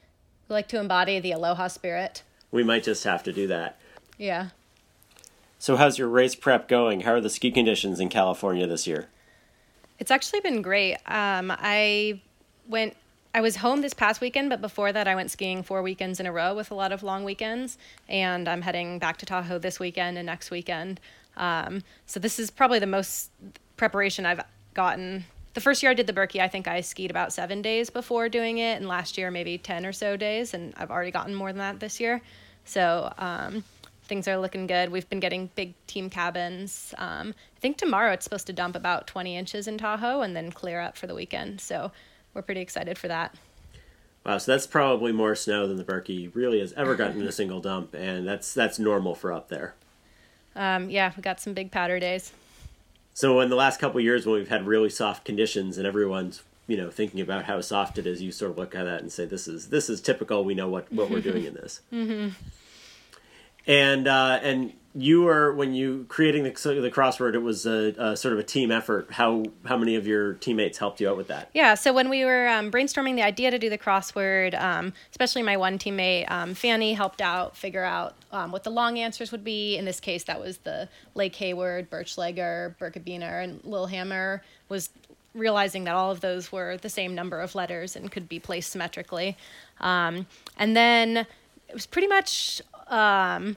We 0.48 0.54
like 0.54 0.68
to 0.68 0.80
embody 0.80 1.20
the 1.20 1.32
aloha 1.32 1.68
spirit. 1.68 2.22
We 2.50 2.62
might 2.62 2.84
just 2.84 3.04
have 3.04 3.22
to 3.24 3.32
do 3.32 3.46
that. 3.48 3.78
Yeah. 4.18 4.48
So, 5.64 5.76
how's 5.76 5.99
your 5.99 6.09
race 6.09 6.35
prep 6.35 6.68
going? 6.68 7.00
How 7.00 7.12
are 7.12 7.23
the 7.23 7.30
ski 7.30 7.50
conditions 7.50 7.99
in 7.99 8.11
California 8.11 8.66
this 8.66 8.87
year? 8.87 9.09
It's 9.99 10.11
actually 10.11 10.40
been 10.40 10.61
great. 10.61 10.97
Um, 11.06 11.50
I 11.50 12.21
went. 12.68 12.94
I 13.35 13.40
was 13.40 13.56
home 13.56 13.80
this 13.80 13.94
past 13.94 14.21
weekend, 14.21 14.50
but 14.50 14.61
before 14.61 14.92
that, 14.92 15.09
I 15.09 15.14
went 15.14 15.30
skiing 15.30 15.62
four 15.62 15.80
weekends 15.80 16.21
in 16.21 16.26
a 16.26 16.33
row 16.33 16.54
with 16.54 16.71
a 16.71 16.75
lot 16.75 16.92
of 16.92 17.02
long 17.02 17.25
weekends. 17.25 17.78
And 18.11 18.47
I'm 18.47 18.61
heading 18.61 18.99
back 18.99 19.16
to 19.16 19.25
Tahoe 19.25 19.59
this 19.59 19.80
weekend 19.80 20.18
and 20.18 20.26
next 20.26 20.50
weekend. 20.50 21.00
Um, 21.38 21.83
so 22.04 22.21
this 22.21 22.38
is 22.38 22.50
probably 22.50 22.78
the 22.78 22.87
most 22.87 23.30
preparation 23.78 24.26
I've 24.26 24.42
gotten. 24.75 25.25
The 25.54 25.62
first 25.62 25.83
year 25.83 25.92
I 25.92 25.94
did 25.94 26.06
the 26.06 26.12
Birkie, 26.12 26.42
I 26.42 26.49
think 26.49 26.68
I 26.68 26.83
skied 26.83 27.11
about 27.11 27.33
seven 27.33 27.62
days 27.62 27.88
before 27.88 28.28
doing 28.28 28.59
it, 28.59 28.76
and 28.76 28.87
last 28.87 29.16
year 29.16 29.30
maybe 29.30 29.56
ten 29.56 29.87
or 29.87 29.94
so 29.94 30.14
days, 30.18 30.52
and 30.52 30.75
I've 30.76 30.90
already 30.90 31.11
gotten 31.11 31.35
more 31.35 31.50
than 31.50 31.61
that 31.61 31.80
this 31.80 32.00
year. 32.00 32.21
So 32.66 33.11
um, 33.16 33.64
things 34.04 34.28
are 34.28 34.37
looking 34.37 34.66
good. 34.66 34.90
We've 34.90 35.08
been 35.08 35.20
getting 35.20 35.50
big 35.54 35.75
team 35.87 36.11
cabins. 36.11 36.94
Um, 36.99 37.34
I 37.56 37.61
think 37.61 37.76
tomorrow 37.76 38.12
it's 38.12 38.25
supposed 38.25 38.46
to 38.46 38.52
dump 38.52 38.76
about 38.76 39.06
20 39.06 39.37
inches 39.37 39.66
in 39.66 39.78
Tahoe 39.78 40.20
and 40.20 40.37
then 40.37 40.52
clear 40.52 40.80
up 40.80 40.96
for 40.96 41.06
the 41.06 41.14
weekend. 41.14 41.61
So 41.61 41.90
we're 42.34 42.42
pretty 42.42 42.61
excited 42.61 42.99
for 42.99 43.08
that. 43.08 43.34
Wow, 44.25 44.38
so 44.38 44.52
that's 44.52 44.66
probably 44.66 45.12
more 45.12 45.34
snow 45.34 45.66
than 45.66 45.76
the 45.76 45.84
Birkie 45.84 46.28
really 46.28 46.61
has 46.61 46.73
ever 46.75 46.94
gotten 46.94 47.20
in 47.20 47.26
a 47.26 47.32
single 47.32 47.61
dump, 47.61 47.92
and 47.94 48.26
that's 48.26 48.54
that's 48.54 48.78
normal 48.78 49.14
for 49.14 49.32
up 49.32 49.50
there. 49.50 49.75
Um, 50.56 50.88
yeah, 50.88 51.12
we 51.14 51.23
got 51.23 51.40
some 51.40 51.52
big 51.52 51.70
powder 51.70 52.00
days. 52.00 52.32
So 53.12 53.40
in 53.40 53.50
the 53.50 53.56
last 53.56 53.78
couple 53.78 54.00
years, 54.00 54.25
when 54.25 54.37
we've 54.37 54.49
had 54.49 54.66
really 54.66 54.88
soft 54.88 55.25
conditions 55.26 55.76
and 55.76 55.87
everyone's 55.87 56.42
you 56.66 56.78
know 56.78 56.90
thinking 56.90 57.20
about 57.20 57.44
how 57.44 57.61
soft 57.61 57.99
it 57.99 58.06
is, 58.06 58.23
you 58.23 58.32
sort 58.32 58.52
of 58.52 58.56
look 58.56 58.75
at 58.75 58.84
that 58.84 59.02
and 59.02 59.12
say, 59.12 59.26
"This 59.26 59.46
is 59.46 59.68
this 59.68 59.90
is 59.90 60.00
typical. 60.00 60.42
We 60.42 60.54
know 60.54 60.68
what 60.68 60.90
what 60.90 61.11
we're 61.11 61.20
doing 61.20 61.44
in 61.44 61.52
this." 61.52 61.82
mm-hmm. 61.92 62.30
And 63.66 64.06
uh, 64.06 64.40
and 64.42 64.73
you 64.97 65.23
were 65.23 65.52
when 65.52 65.75
you 65.75 66.06
creating 66.09 66.44
the 66.44 66.50
the 66.50 66.90
crossword, 66.90 67.35
it 67.35 67.38
was 67.38 67.66
a, 67.66 67.94
a, 67.99 68.16
sort 68.16 68.33
of 68.33 68.38
a 68.38 68.44
team 68.44 68.71
effort. 68.71 69.11
How 69.11 69.44
how 69.64 69.76
many 69.76 69.97
of 69.97 70.06
your 70.06 70.35
teammates 70.35 70.78
helped 70.78 71.00
you 71.00 71.09
out 71.09 71.16
with 71.16 71.28
that? 71.28 71.50
Yeah, 71.52 71.75
so 71.75 71.92
when 71.92 72.09
we 72.09 72.25
were 72.25 72.47
um, 72.49 72.71
brainstorming 72.71 73.16
the 73.16 73.23
idea 73.23 73.50
to 73.50 73.59
do 73.59 73.68
the 73.68 73.78
crossword, 73.78 74.61
um, 74.61 74.92
especially 75.11 75.42
my 75.42 75.56
one 75.56 75.78
teammate 75.78 76.30
um, 76.30 76.54
Fanny 76.54 76.94
helped 76.94 77.21
out 77.21 77.56
figure 77.56 77.85
out 77.85 78.14
um, 78.30 78.52
what 78.52 78.62
the 78.62 78.71
long 78.71 78.99
answers 78.99 79.33
would 79.33 79.42
be. 79.42 79.76
In 79.76 79.85
this 79.85 79.99
case, 79.99 80.25
that 80.25 80.40
was 80.40 80.59
the 80.59 80.88
Lake 81.14 81.35
Hayward, 81.37 81.90
Birchlegger, 81.90 82.76
Birkebeiner, 82.78 83.42
and 83.42 83.64
Lillehammer 83.64 84.42
was 84.68 84.90
realizing 85.35 85.83
that 85.85 85.97
all 85.97 86.12
of 86.12 86.21
those 86.21 86.52
were 86.52 86.76
the 86.76 86.88
same 86.88 87.16
number 87.16 87.40
of 87.40 87.56
letters 87.56 87.97
and 87.97 88.12
could 88.12 88.28
be 88.28 88.38
placed 88.38 88.71
symmetrically. 88.71 89.37
Um, 89.80 90.26
and 90.56 90.76
then 90.76 91.16
it 91.16 91.75
was 91.75 91.87
pretty 91.87 92.06
much 92.06 92.62
um, 92.88 93.56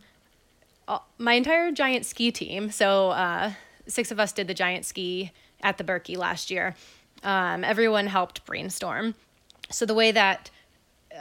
my 1.17 1.34
entire 1.34 1.72
giant 1.72 2.05
ski 2.05 2.31
team. 2.31 2.72
So 2.72 3.10
uh, 3.10 3.51
six 3.88 4.12
of 4.12 4.19
us 4.19 4.31
did 4.31 4.48
the 4.48 4.53
giant 4.53 4.86
ski 4.86 5.31
at 5.62 5.77
the 5.77 5.84
Birkie 5.84 6.15
last 6.15 6.50
year. 6.51 6.75
Um, 7.24 7.63
everyone 7.63 8.07
helped 8.07 8.46
brainstorm. 8.46 9.15
So 9.69 9.86
the 9.86 9.93
way 9.93 10.12
that 10.12 10.50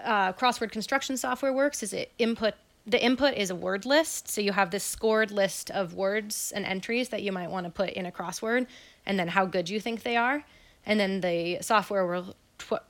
uh, 0.04 0.32
crossword 0.34 0.70
construction 0.70 1.16
software 1.16 1.52
works 1.52 1.82
is 1.82 1.92
it 1.92 2.12
input 2.18 2.54
the 2.88 3.02
input 3.02 3.34
is 3.34 3.50
a 3.50 3.54
word 3.54 3.84
list. 3.84 4.28
So 4.28 4.40
you 4.40 4.52
have 4.52 4.70
this 4.70 4.84
scored 4.84 5.32
list 5.32 5.72
of 5.72 5.94
words 5.94 6.52
and 6.54 6.64
entries 6.64 7.08
that 7.08 7.22
you 7.22 7.32
might 7.32 7.50
want 7.50 7.64
to 7.64 7.70
put 7.70 7.90
in 7.90 8.06
a 8.06 8.12
crossword, 8.12 8.68
and 9.04 9.18
then 9.18 9.26
how 9.26 9.44
good 9.44 9.68
you 9.68 9.80
think 9.80 10.04
they 10.04 10.16
are, 10.16 10.44
and 10.84 11.00
then 11.00 11.20
the 11.20 11.58
software 11.62 12.06
will 12.06 12.36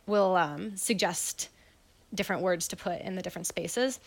will 0.06 0.37
um, 0.37 0.76
suggest 0.76 1.49
different 2.14 2.42
words 2.42 2.68
to 2.68 2.76
put 2.76 3.00
in 3.00 3.14
the 3.14 3.23
different 3.23 3.46
spaces. 3.46 3.99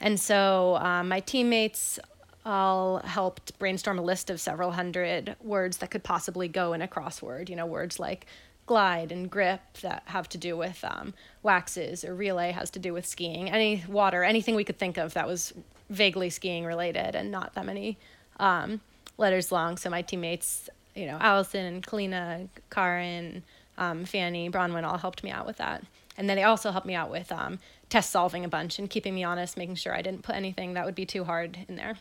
And 0.00 0.18
so 0.18 0.76
um, 0.76 1.08
my 1.08 1.20
teammates 1.20 1.98
all 2.44 2.98
helped 2.98 3.58
brainstorm 3.58 3.98
a 3.98 4.02
list 4.02 4.28
of 4.28 4.40
several 4.40 4.72
hundred 4.72 5.36
words 5.42 5.78
that 5.78 5.90
could 5.90 6.02
possibly 6.02 6.48
go 6.48 6.72
in 6.72 6.82
a 6.82 6.88
crossword. 6.88 7.48
You 7.48 7.56
know, 7.56 7.66
words 7.66 7.98
like 7.98 8.26
glide 8.66 9.12
and 9.12 9.30
grip 9.30 9.60
that 9.82 10.02
have 10.06 10.28
to 10.30 10.38
do 10.38 10.56
with 10.56 10.82
um, 10.84 11.14
waxes, 11.42 12.04
or 12.04 12.14
relay 12.14 12.52
has 12.52 12.70
to 12.70 12.78
do 12.78 12.92
with 12.92 13.06
skiing. 13.06 13.50
Any 13.50 13.84
water, 13.88 14.24
anything 14.24 14.54
we 14.54 14.64
could 14.64 14.78
think 14.78 14.96
of 14.96 15.14
that 15.14 15.26
was 15.26 15.52
vaguely 15.90 16.30
skiing 16.30 16.64
related 16.64 17.14
and 17.14 17.30
not 17.30 17.54
that 17.54 17.66
many 17.66 17.98
um, 18.40 18.80
letters 19.18 19.52
long. 19.52 19.76
So 19.76 19.90
my 19.90 20.02
teammates, 20.02 20.68
you 20.94 21.06
know, 21.06 21.18
Allison 21.20 21.64
and 21.66 21.86
Kalina, 21.86 22.48
Karin, 22.70 23.42
um, 23.76 24.04
Fanny, 24.04 24.50
Bronwyn 24.50 24.84
all 24.84 24.98
helped 24.98 25.22
me 25.22 25.30
out 25.30 25.46
with 25.46 25.58
that. 25.58 25.84
And 26.16 26.28
then 26.28 26.36
they 26.36 26.44
also 26.44 26.70
helped 26.70 26.86
me 26.86 26.94
out 26.94 27.10
with 27.10 27.32
um, 27.32 27.58
test 27.88 28.10
solving 28.10 28.44
a 28.44 28.48
bunch 28.48 28.78
and 28.78 28.88
keeping 28.88 29.14
me 29.14 29.24
honest, 29.24 29.56
making 29.56 29.76
sure 29.76 29.94
I 29.94 30.02
didn't 30.02 30.22
put 30.22 30.34
anything 30.34 30.74
that 30.74 30.84
would 30.84 30.94
be 30.94 31.06
too 31.06 31.24
hard 31.24 31.58
in 31.68 31.76
there. 31.76 31.96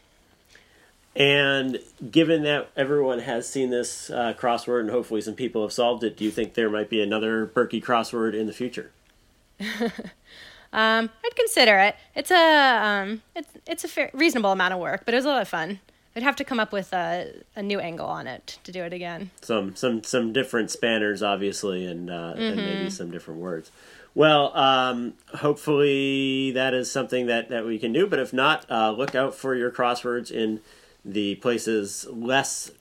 And 1.15 1.79
given 2.09 2.43
that 2.43 2.69
everyone 2.75 3.19
has 3.19 3.47
seen 3.47 3.69
this 3.69 4.09
uh, 4.09 4.33
crossword 4.33 4.81
and 4.81 4.89
hopefully 4.89 5.21
some 5.21 5.35
people 5.35 5.61
have 5.61 5.71
solved 5.73 6.03
it, 6.03 6.17
do 6.17 6.23
you 6.23 6.31
think 6.31 6.55
there 6.55 6.69
might 6.69 6.89
be 6.89 7.01
another 7.01 7.45
Birkie 7.45 7.81
crossword 7.81 8.33
in 8.33 8.47
the 8.47 8.53
future? 8.53 8.91
um, 9.59 11.09
I'd 11.23 11.35
consider 11.35 11.77
it. 11.77 11.95
It's 12.15 12.31
a 12.31 12.83
um, 12.83 13.21
it's 13.35 13.49
it's 13.67 13.83
a 13.83 13.87
fair, 13.87 14.09
reasonable 14.13 14.51
amount 14.51 14.73
of 14.73 14.79
work, 14.79 15.03
but 15.05 15.13
it 15.13 15.17
was 15.17 15.25
a 15.25 15.29
lot 15.29 15.41
of 15.43 15.47
fun. 15.47 15.79
I'd 16.15 16.23
have 16.23 16.35
to 16.37 16.43
come 16.43 16.59
up 16.59 16.71
with 16.71 16.93
a, 16.93 17.31
a 17.55 17.63
new 17.63 17.79
angle 17.79 18.07
on 18.07 18.27
it 18.27 18.59
to 18.63 18.71
do 18.71 18.83
it 18.83 18.93
again. 18.93 19.31
Some 19.41 19.75
some 19.75 20.03
some 20.03 20.33
different 20.33 20.71
spanners, 20.71 21.21
obviously, 21.21 21.85
and 21.85 22.09
uh, 22.09 22.13
mm-hmm. 22.13 22.41
and 22.41 22.55
maybe 22.55 22.79
mm-hmm. 22.79 22.89
some 22.89 23.11
different 23.11 23.39
words. 23.39 23.71
Well, 24.15 24.55
um, 24.55 25.13
hopefully 25.35 26.51
that 26.51 26.73
is 26.73 26.91
something 26.91 27.25
that, 27.27 27.49
that 27.49 27.65
we 27.65 27.79
can 27.79 27.93
do. 27.93 28.05
But 28.07 28.19
if 28.19 28.31
not, 28.31 28.69
uh, 28.69 28.91
look 28.91 29.15
out 29.15 29.33
for 29.33 29.55
your 29.55 29.71
crosswords 29.71 30.31
in 30.31 30.61
the 31.03 31.35
places 31.35 32.05
less 32.09 32.71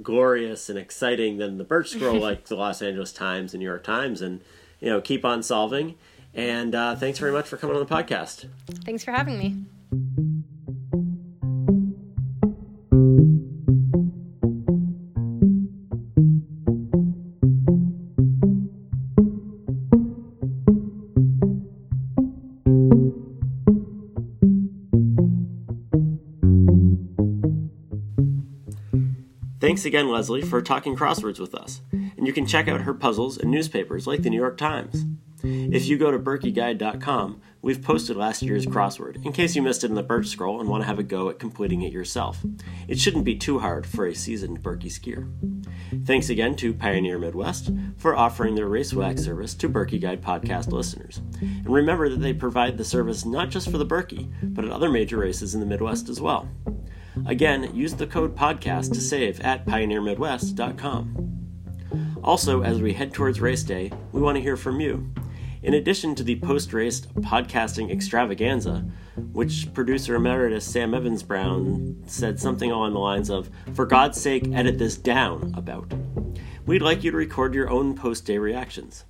glorious 0.00 0.68
and 0.68 0.78
exciting 0.78 1.38
than 1.38 1.58
the 1.58 1.64
Birch 1.64 1.90
Scroll, 1.90 2.20
like 2.20 2.46
the 2.46 2.56
Los 2.56 2.82
Angeles 2.82 3.12
Times 3.12 3.52
and 3.52 3.60
New 3.60 3.66
York 3.66 3.84
Times, 3.84 4.22
and 4.22 4.40
you 4.80 4.88
know 4.88 5.00
keep 5.00 5.24
on 5.24 5.42
solving. 5.42 5.96
And 6.32 6.74
uh, 6.74 6.94
thanks 6.94 7.18
very 7.18 7.32
much 7.32 7.48
for 7.48 7.56
coming 7.56 7.76
on 7.76 7.84
the 7.84 7.92
podcast. 7.92 8.46
Thanks 8.84 9.02
for 9.02 9.10
having 9.10 9.38
me. 9.38 9.56
Thanks 29.80 29.86
again, 29.86 30.10
Leslie, 30.10 30.42
for 30.42 30.60
talking 30.60 30.94
crosswords 30.94 31.40
with 31.40 31.54
us. 31.54 31.80
And 31.90 32.26
you 32.26 32.34
can 32.34 32.44
check 32.44 32.68
out 32.68 32.82
her 32.82 32.92
puzzles 32.92 33.38
in 33.38 33.50
newspapers 33.50 34.06
like 34.06 34.20
the 34.20 34.28
New 34.28 34.36
York 34.36 34.58
Times. 34.58 35.06
If 35.42 35.86
you 35.86 35.96
go 35.96 36.10
to 36.10 36.18
birkieguide.com, 36.18 37.40
we've 37.62 37.80
posted 37.80 38.14
last 38.14 38.42
year's 38.42 38.66
crossword 38.66 39.24
in 39.24 39.32
case 39.32 39.56
you 39.56 39.62
missed 39.62 39.82
it 39.82 39.86
in 39.88 39.94
the 39.94 40.02
Birch 40.02 40.26
Scroll 40.26 40.60
and 40.60 40.68
want 40.68 40.82
to 40.82 40.86
have 40.86 40.98
a 40.98 41.02
go 41.02 41.30
at 41.30 41.38
completing 41.38 41.80
it 41.80 41.94
yourself. 41.94 42.44
It 42.88 42.98
shouldn't 42.98 43.24
be 43.24 43.36
too 43.36 43.60
hard 43.60 43.86
for 43.86 44.06
a 44.06 44.14
seasoned 44.14 44.62
Birkie 44.62 44.90
skier. 44.90 45.32
Thanks 46.04 46.28
again 46.28 46.56
to 46.56 46.74
Pioneer 46.74 47.18
Midwest 47.18 47.70
for 47.96 48.14
offering 48.14 48.56
their 48.56 48.68
RaceWax 48.68 49.20
service 49.20 49.54
to 49.54 49.68
Birkie 49.70 49.98
Guide 49.98 50.20
podcast 50.20 50.72
listeners. 50.72 51.22
And 51.40 51.70
remember 51.70 52.10
that 52.10 52.20
they 52.20 52.34
provide 52.34 52.76
the 52.76 52.84
service 52.84 53.24
not 53.24 53.48
just 53.48 53.70
for 53.70 53.78
the 53.78 53.86
Birkie, 53.86 54.28
but 54.42 54.66
at 54.66 54.72
other 54.72 54.90
major 54.90 55.16
races 55.16 55.54
in 55.54 55.60
the 55.60 55.66
Midwest 55.66 56.10
as 56.10 56.20
well. 56.20 56.50
Again, 57.26 57.74
use 57.74 57.94
the 57.94 58.06
code 58.06 58.36
podcast 58.36 58.92
to 58.94 59.00
save 59.00 59.40
at 59.40 59.66
pioneermidwest.com. 59.66 61.30
Also, 62.22 62.62
as 62.62 62.80
we 62.80 62.92
head 62.92 63.14
towards 63.14 63.40
race 63.40 63.62
day, 63.62 63.90
we 64.12 64.20
want 64.20 64.36
to 64.36 64.42
hear 64.42 64.56
from 64.56 64.80
you. 64.80 65.10
In 65.62 65.74
addition 65.74 66.14
to 66.14 66.22
the 66.22 66.40
post 66.40 66.72
race 66.72 67.00
podcasting 67.00 67.90
extravaganza, 67.90 68.86
which 69.32 69.72
producer 69.74 70.14
emeritus 70.14 70.64
Sam 70.64 70.94
Evans 70.94 71.22
Brown 71.22 72.02
said 72.06 72.40
something 72.40 72.70
along 72.70 72.94
the 72.94 72.98
lines 72.98 73.30
of, 73.30 73.50
For 73.74 73.84
God's 73.84 74.20
sake, 74.20 74.48
edit 74.52 74.78
this 74.78 74.96
down 74.96 75.52
about, 75.56 75.92
we'd 76.64 76.82
like 76.82 77.04
you 77.04 77.10
to 77.10 77.16
record 77.16 77.54
your 77.54 77.68
own 77.68 77.94
post 77.94 78.24
day 78.24 78.38
reactions. 78.38 79.04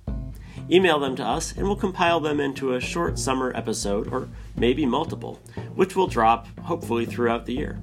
Email 0.69 0.99
them 0.99 1.15
to 1.15 1.23
us 1.23 1.53
and 1.53 1.63
we'll 1.63 1.75
compile 1.75 2.19
them 2.19 2.39
into 2.39 2.73
a 2.73 2.81
short 2.81 3.17
summer 3.17 3.51
episode, 3.55 4.07
or 4.11 4.29
maybe 4.55 4.85
multiple, 4.85 5.39
which 5.75 5.95
will 5.95 6.07
drop 6.07 6.47
hopefully 6.59 7.05
throughout 7.05 7.45
the 7.45 7.53
year. 7.53 7.81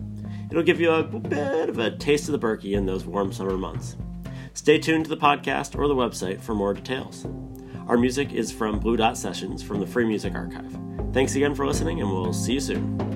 It'll 0.50 0.62
give 0.62 0.80
you 0.80 0.90
a 0.90 1.02
bit 1.02 1.68
of 1.68 1.78
a 1.78 1.96
taste 1.96 2.28
of 2.28 2.32
the 2.32 2.38
Birkie 2.38 2.74
in 2.74 2.86
those 2.86 3.04
warm 3.04 3.32
summer 3.32 3.56
months. 3.56 3.96
Stay 4.54 4.78
tuned 4.78 5.04
to 5.04 5.10
the 5.10 5.16
podcast 5.16 5.78
or 5.78 5.86
the 5.88 5.94
website 5.94 6.40
for 6.40 6.54
more 6.54 6.74
details. 6.74 7.26
Our 7.86 7.96
music 7.96 8.32
is 8.32 8.50
from 8.50 8.78
Blue 8.78 8.96
Dot 8.96 9.16
Sessions 9.16 9.62
from 9.62 9.80
the 9.80 9.86
Free 9.86 10.04
Music 10.06 10.34
Archive. 10.34 10.76
Thanks 11.12 11.34
again 11.36 11.54
for 11.54 11.66
listening, 11.66 12.00
and 12.00 12.10
we'll 12.10 12.32
see 12.32 12.54
you 12.54 12.60
soon. 12.60 13.07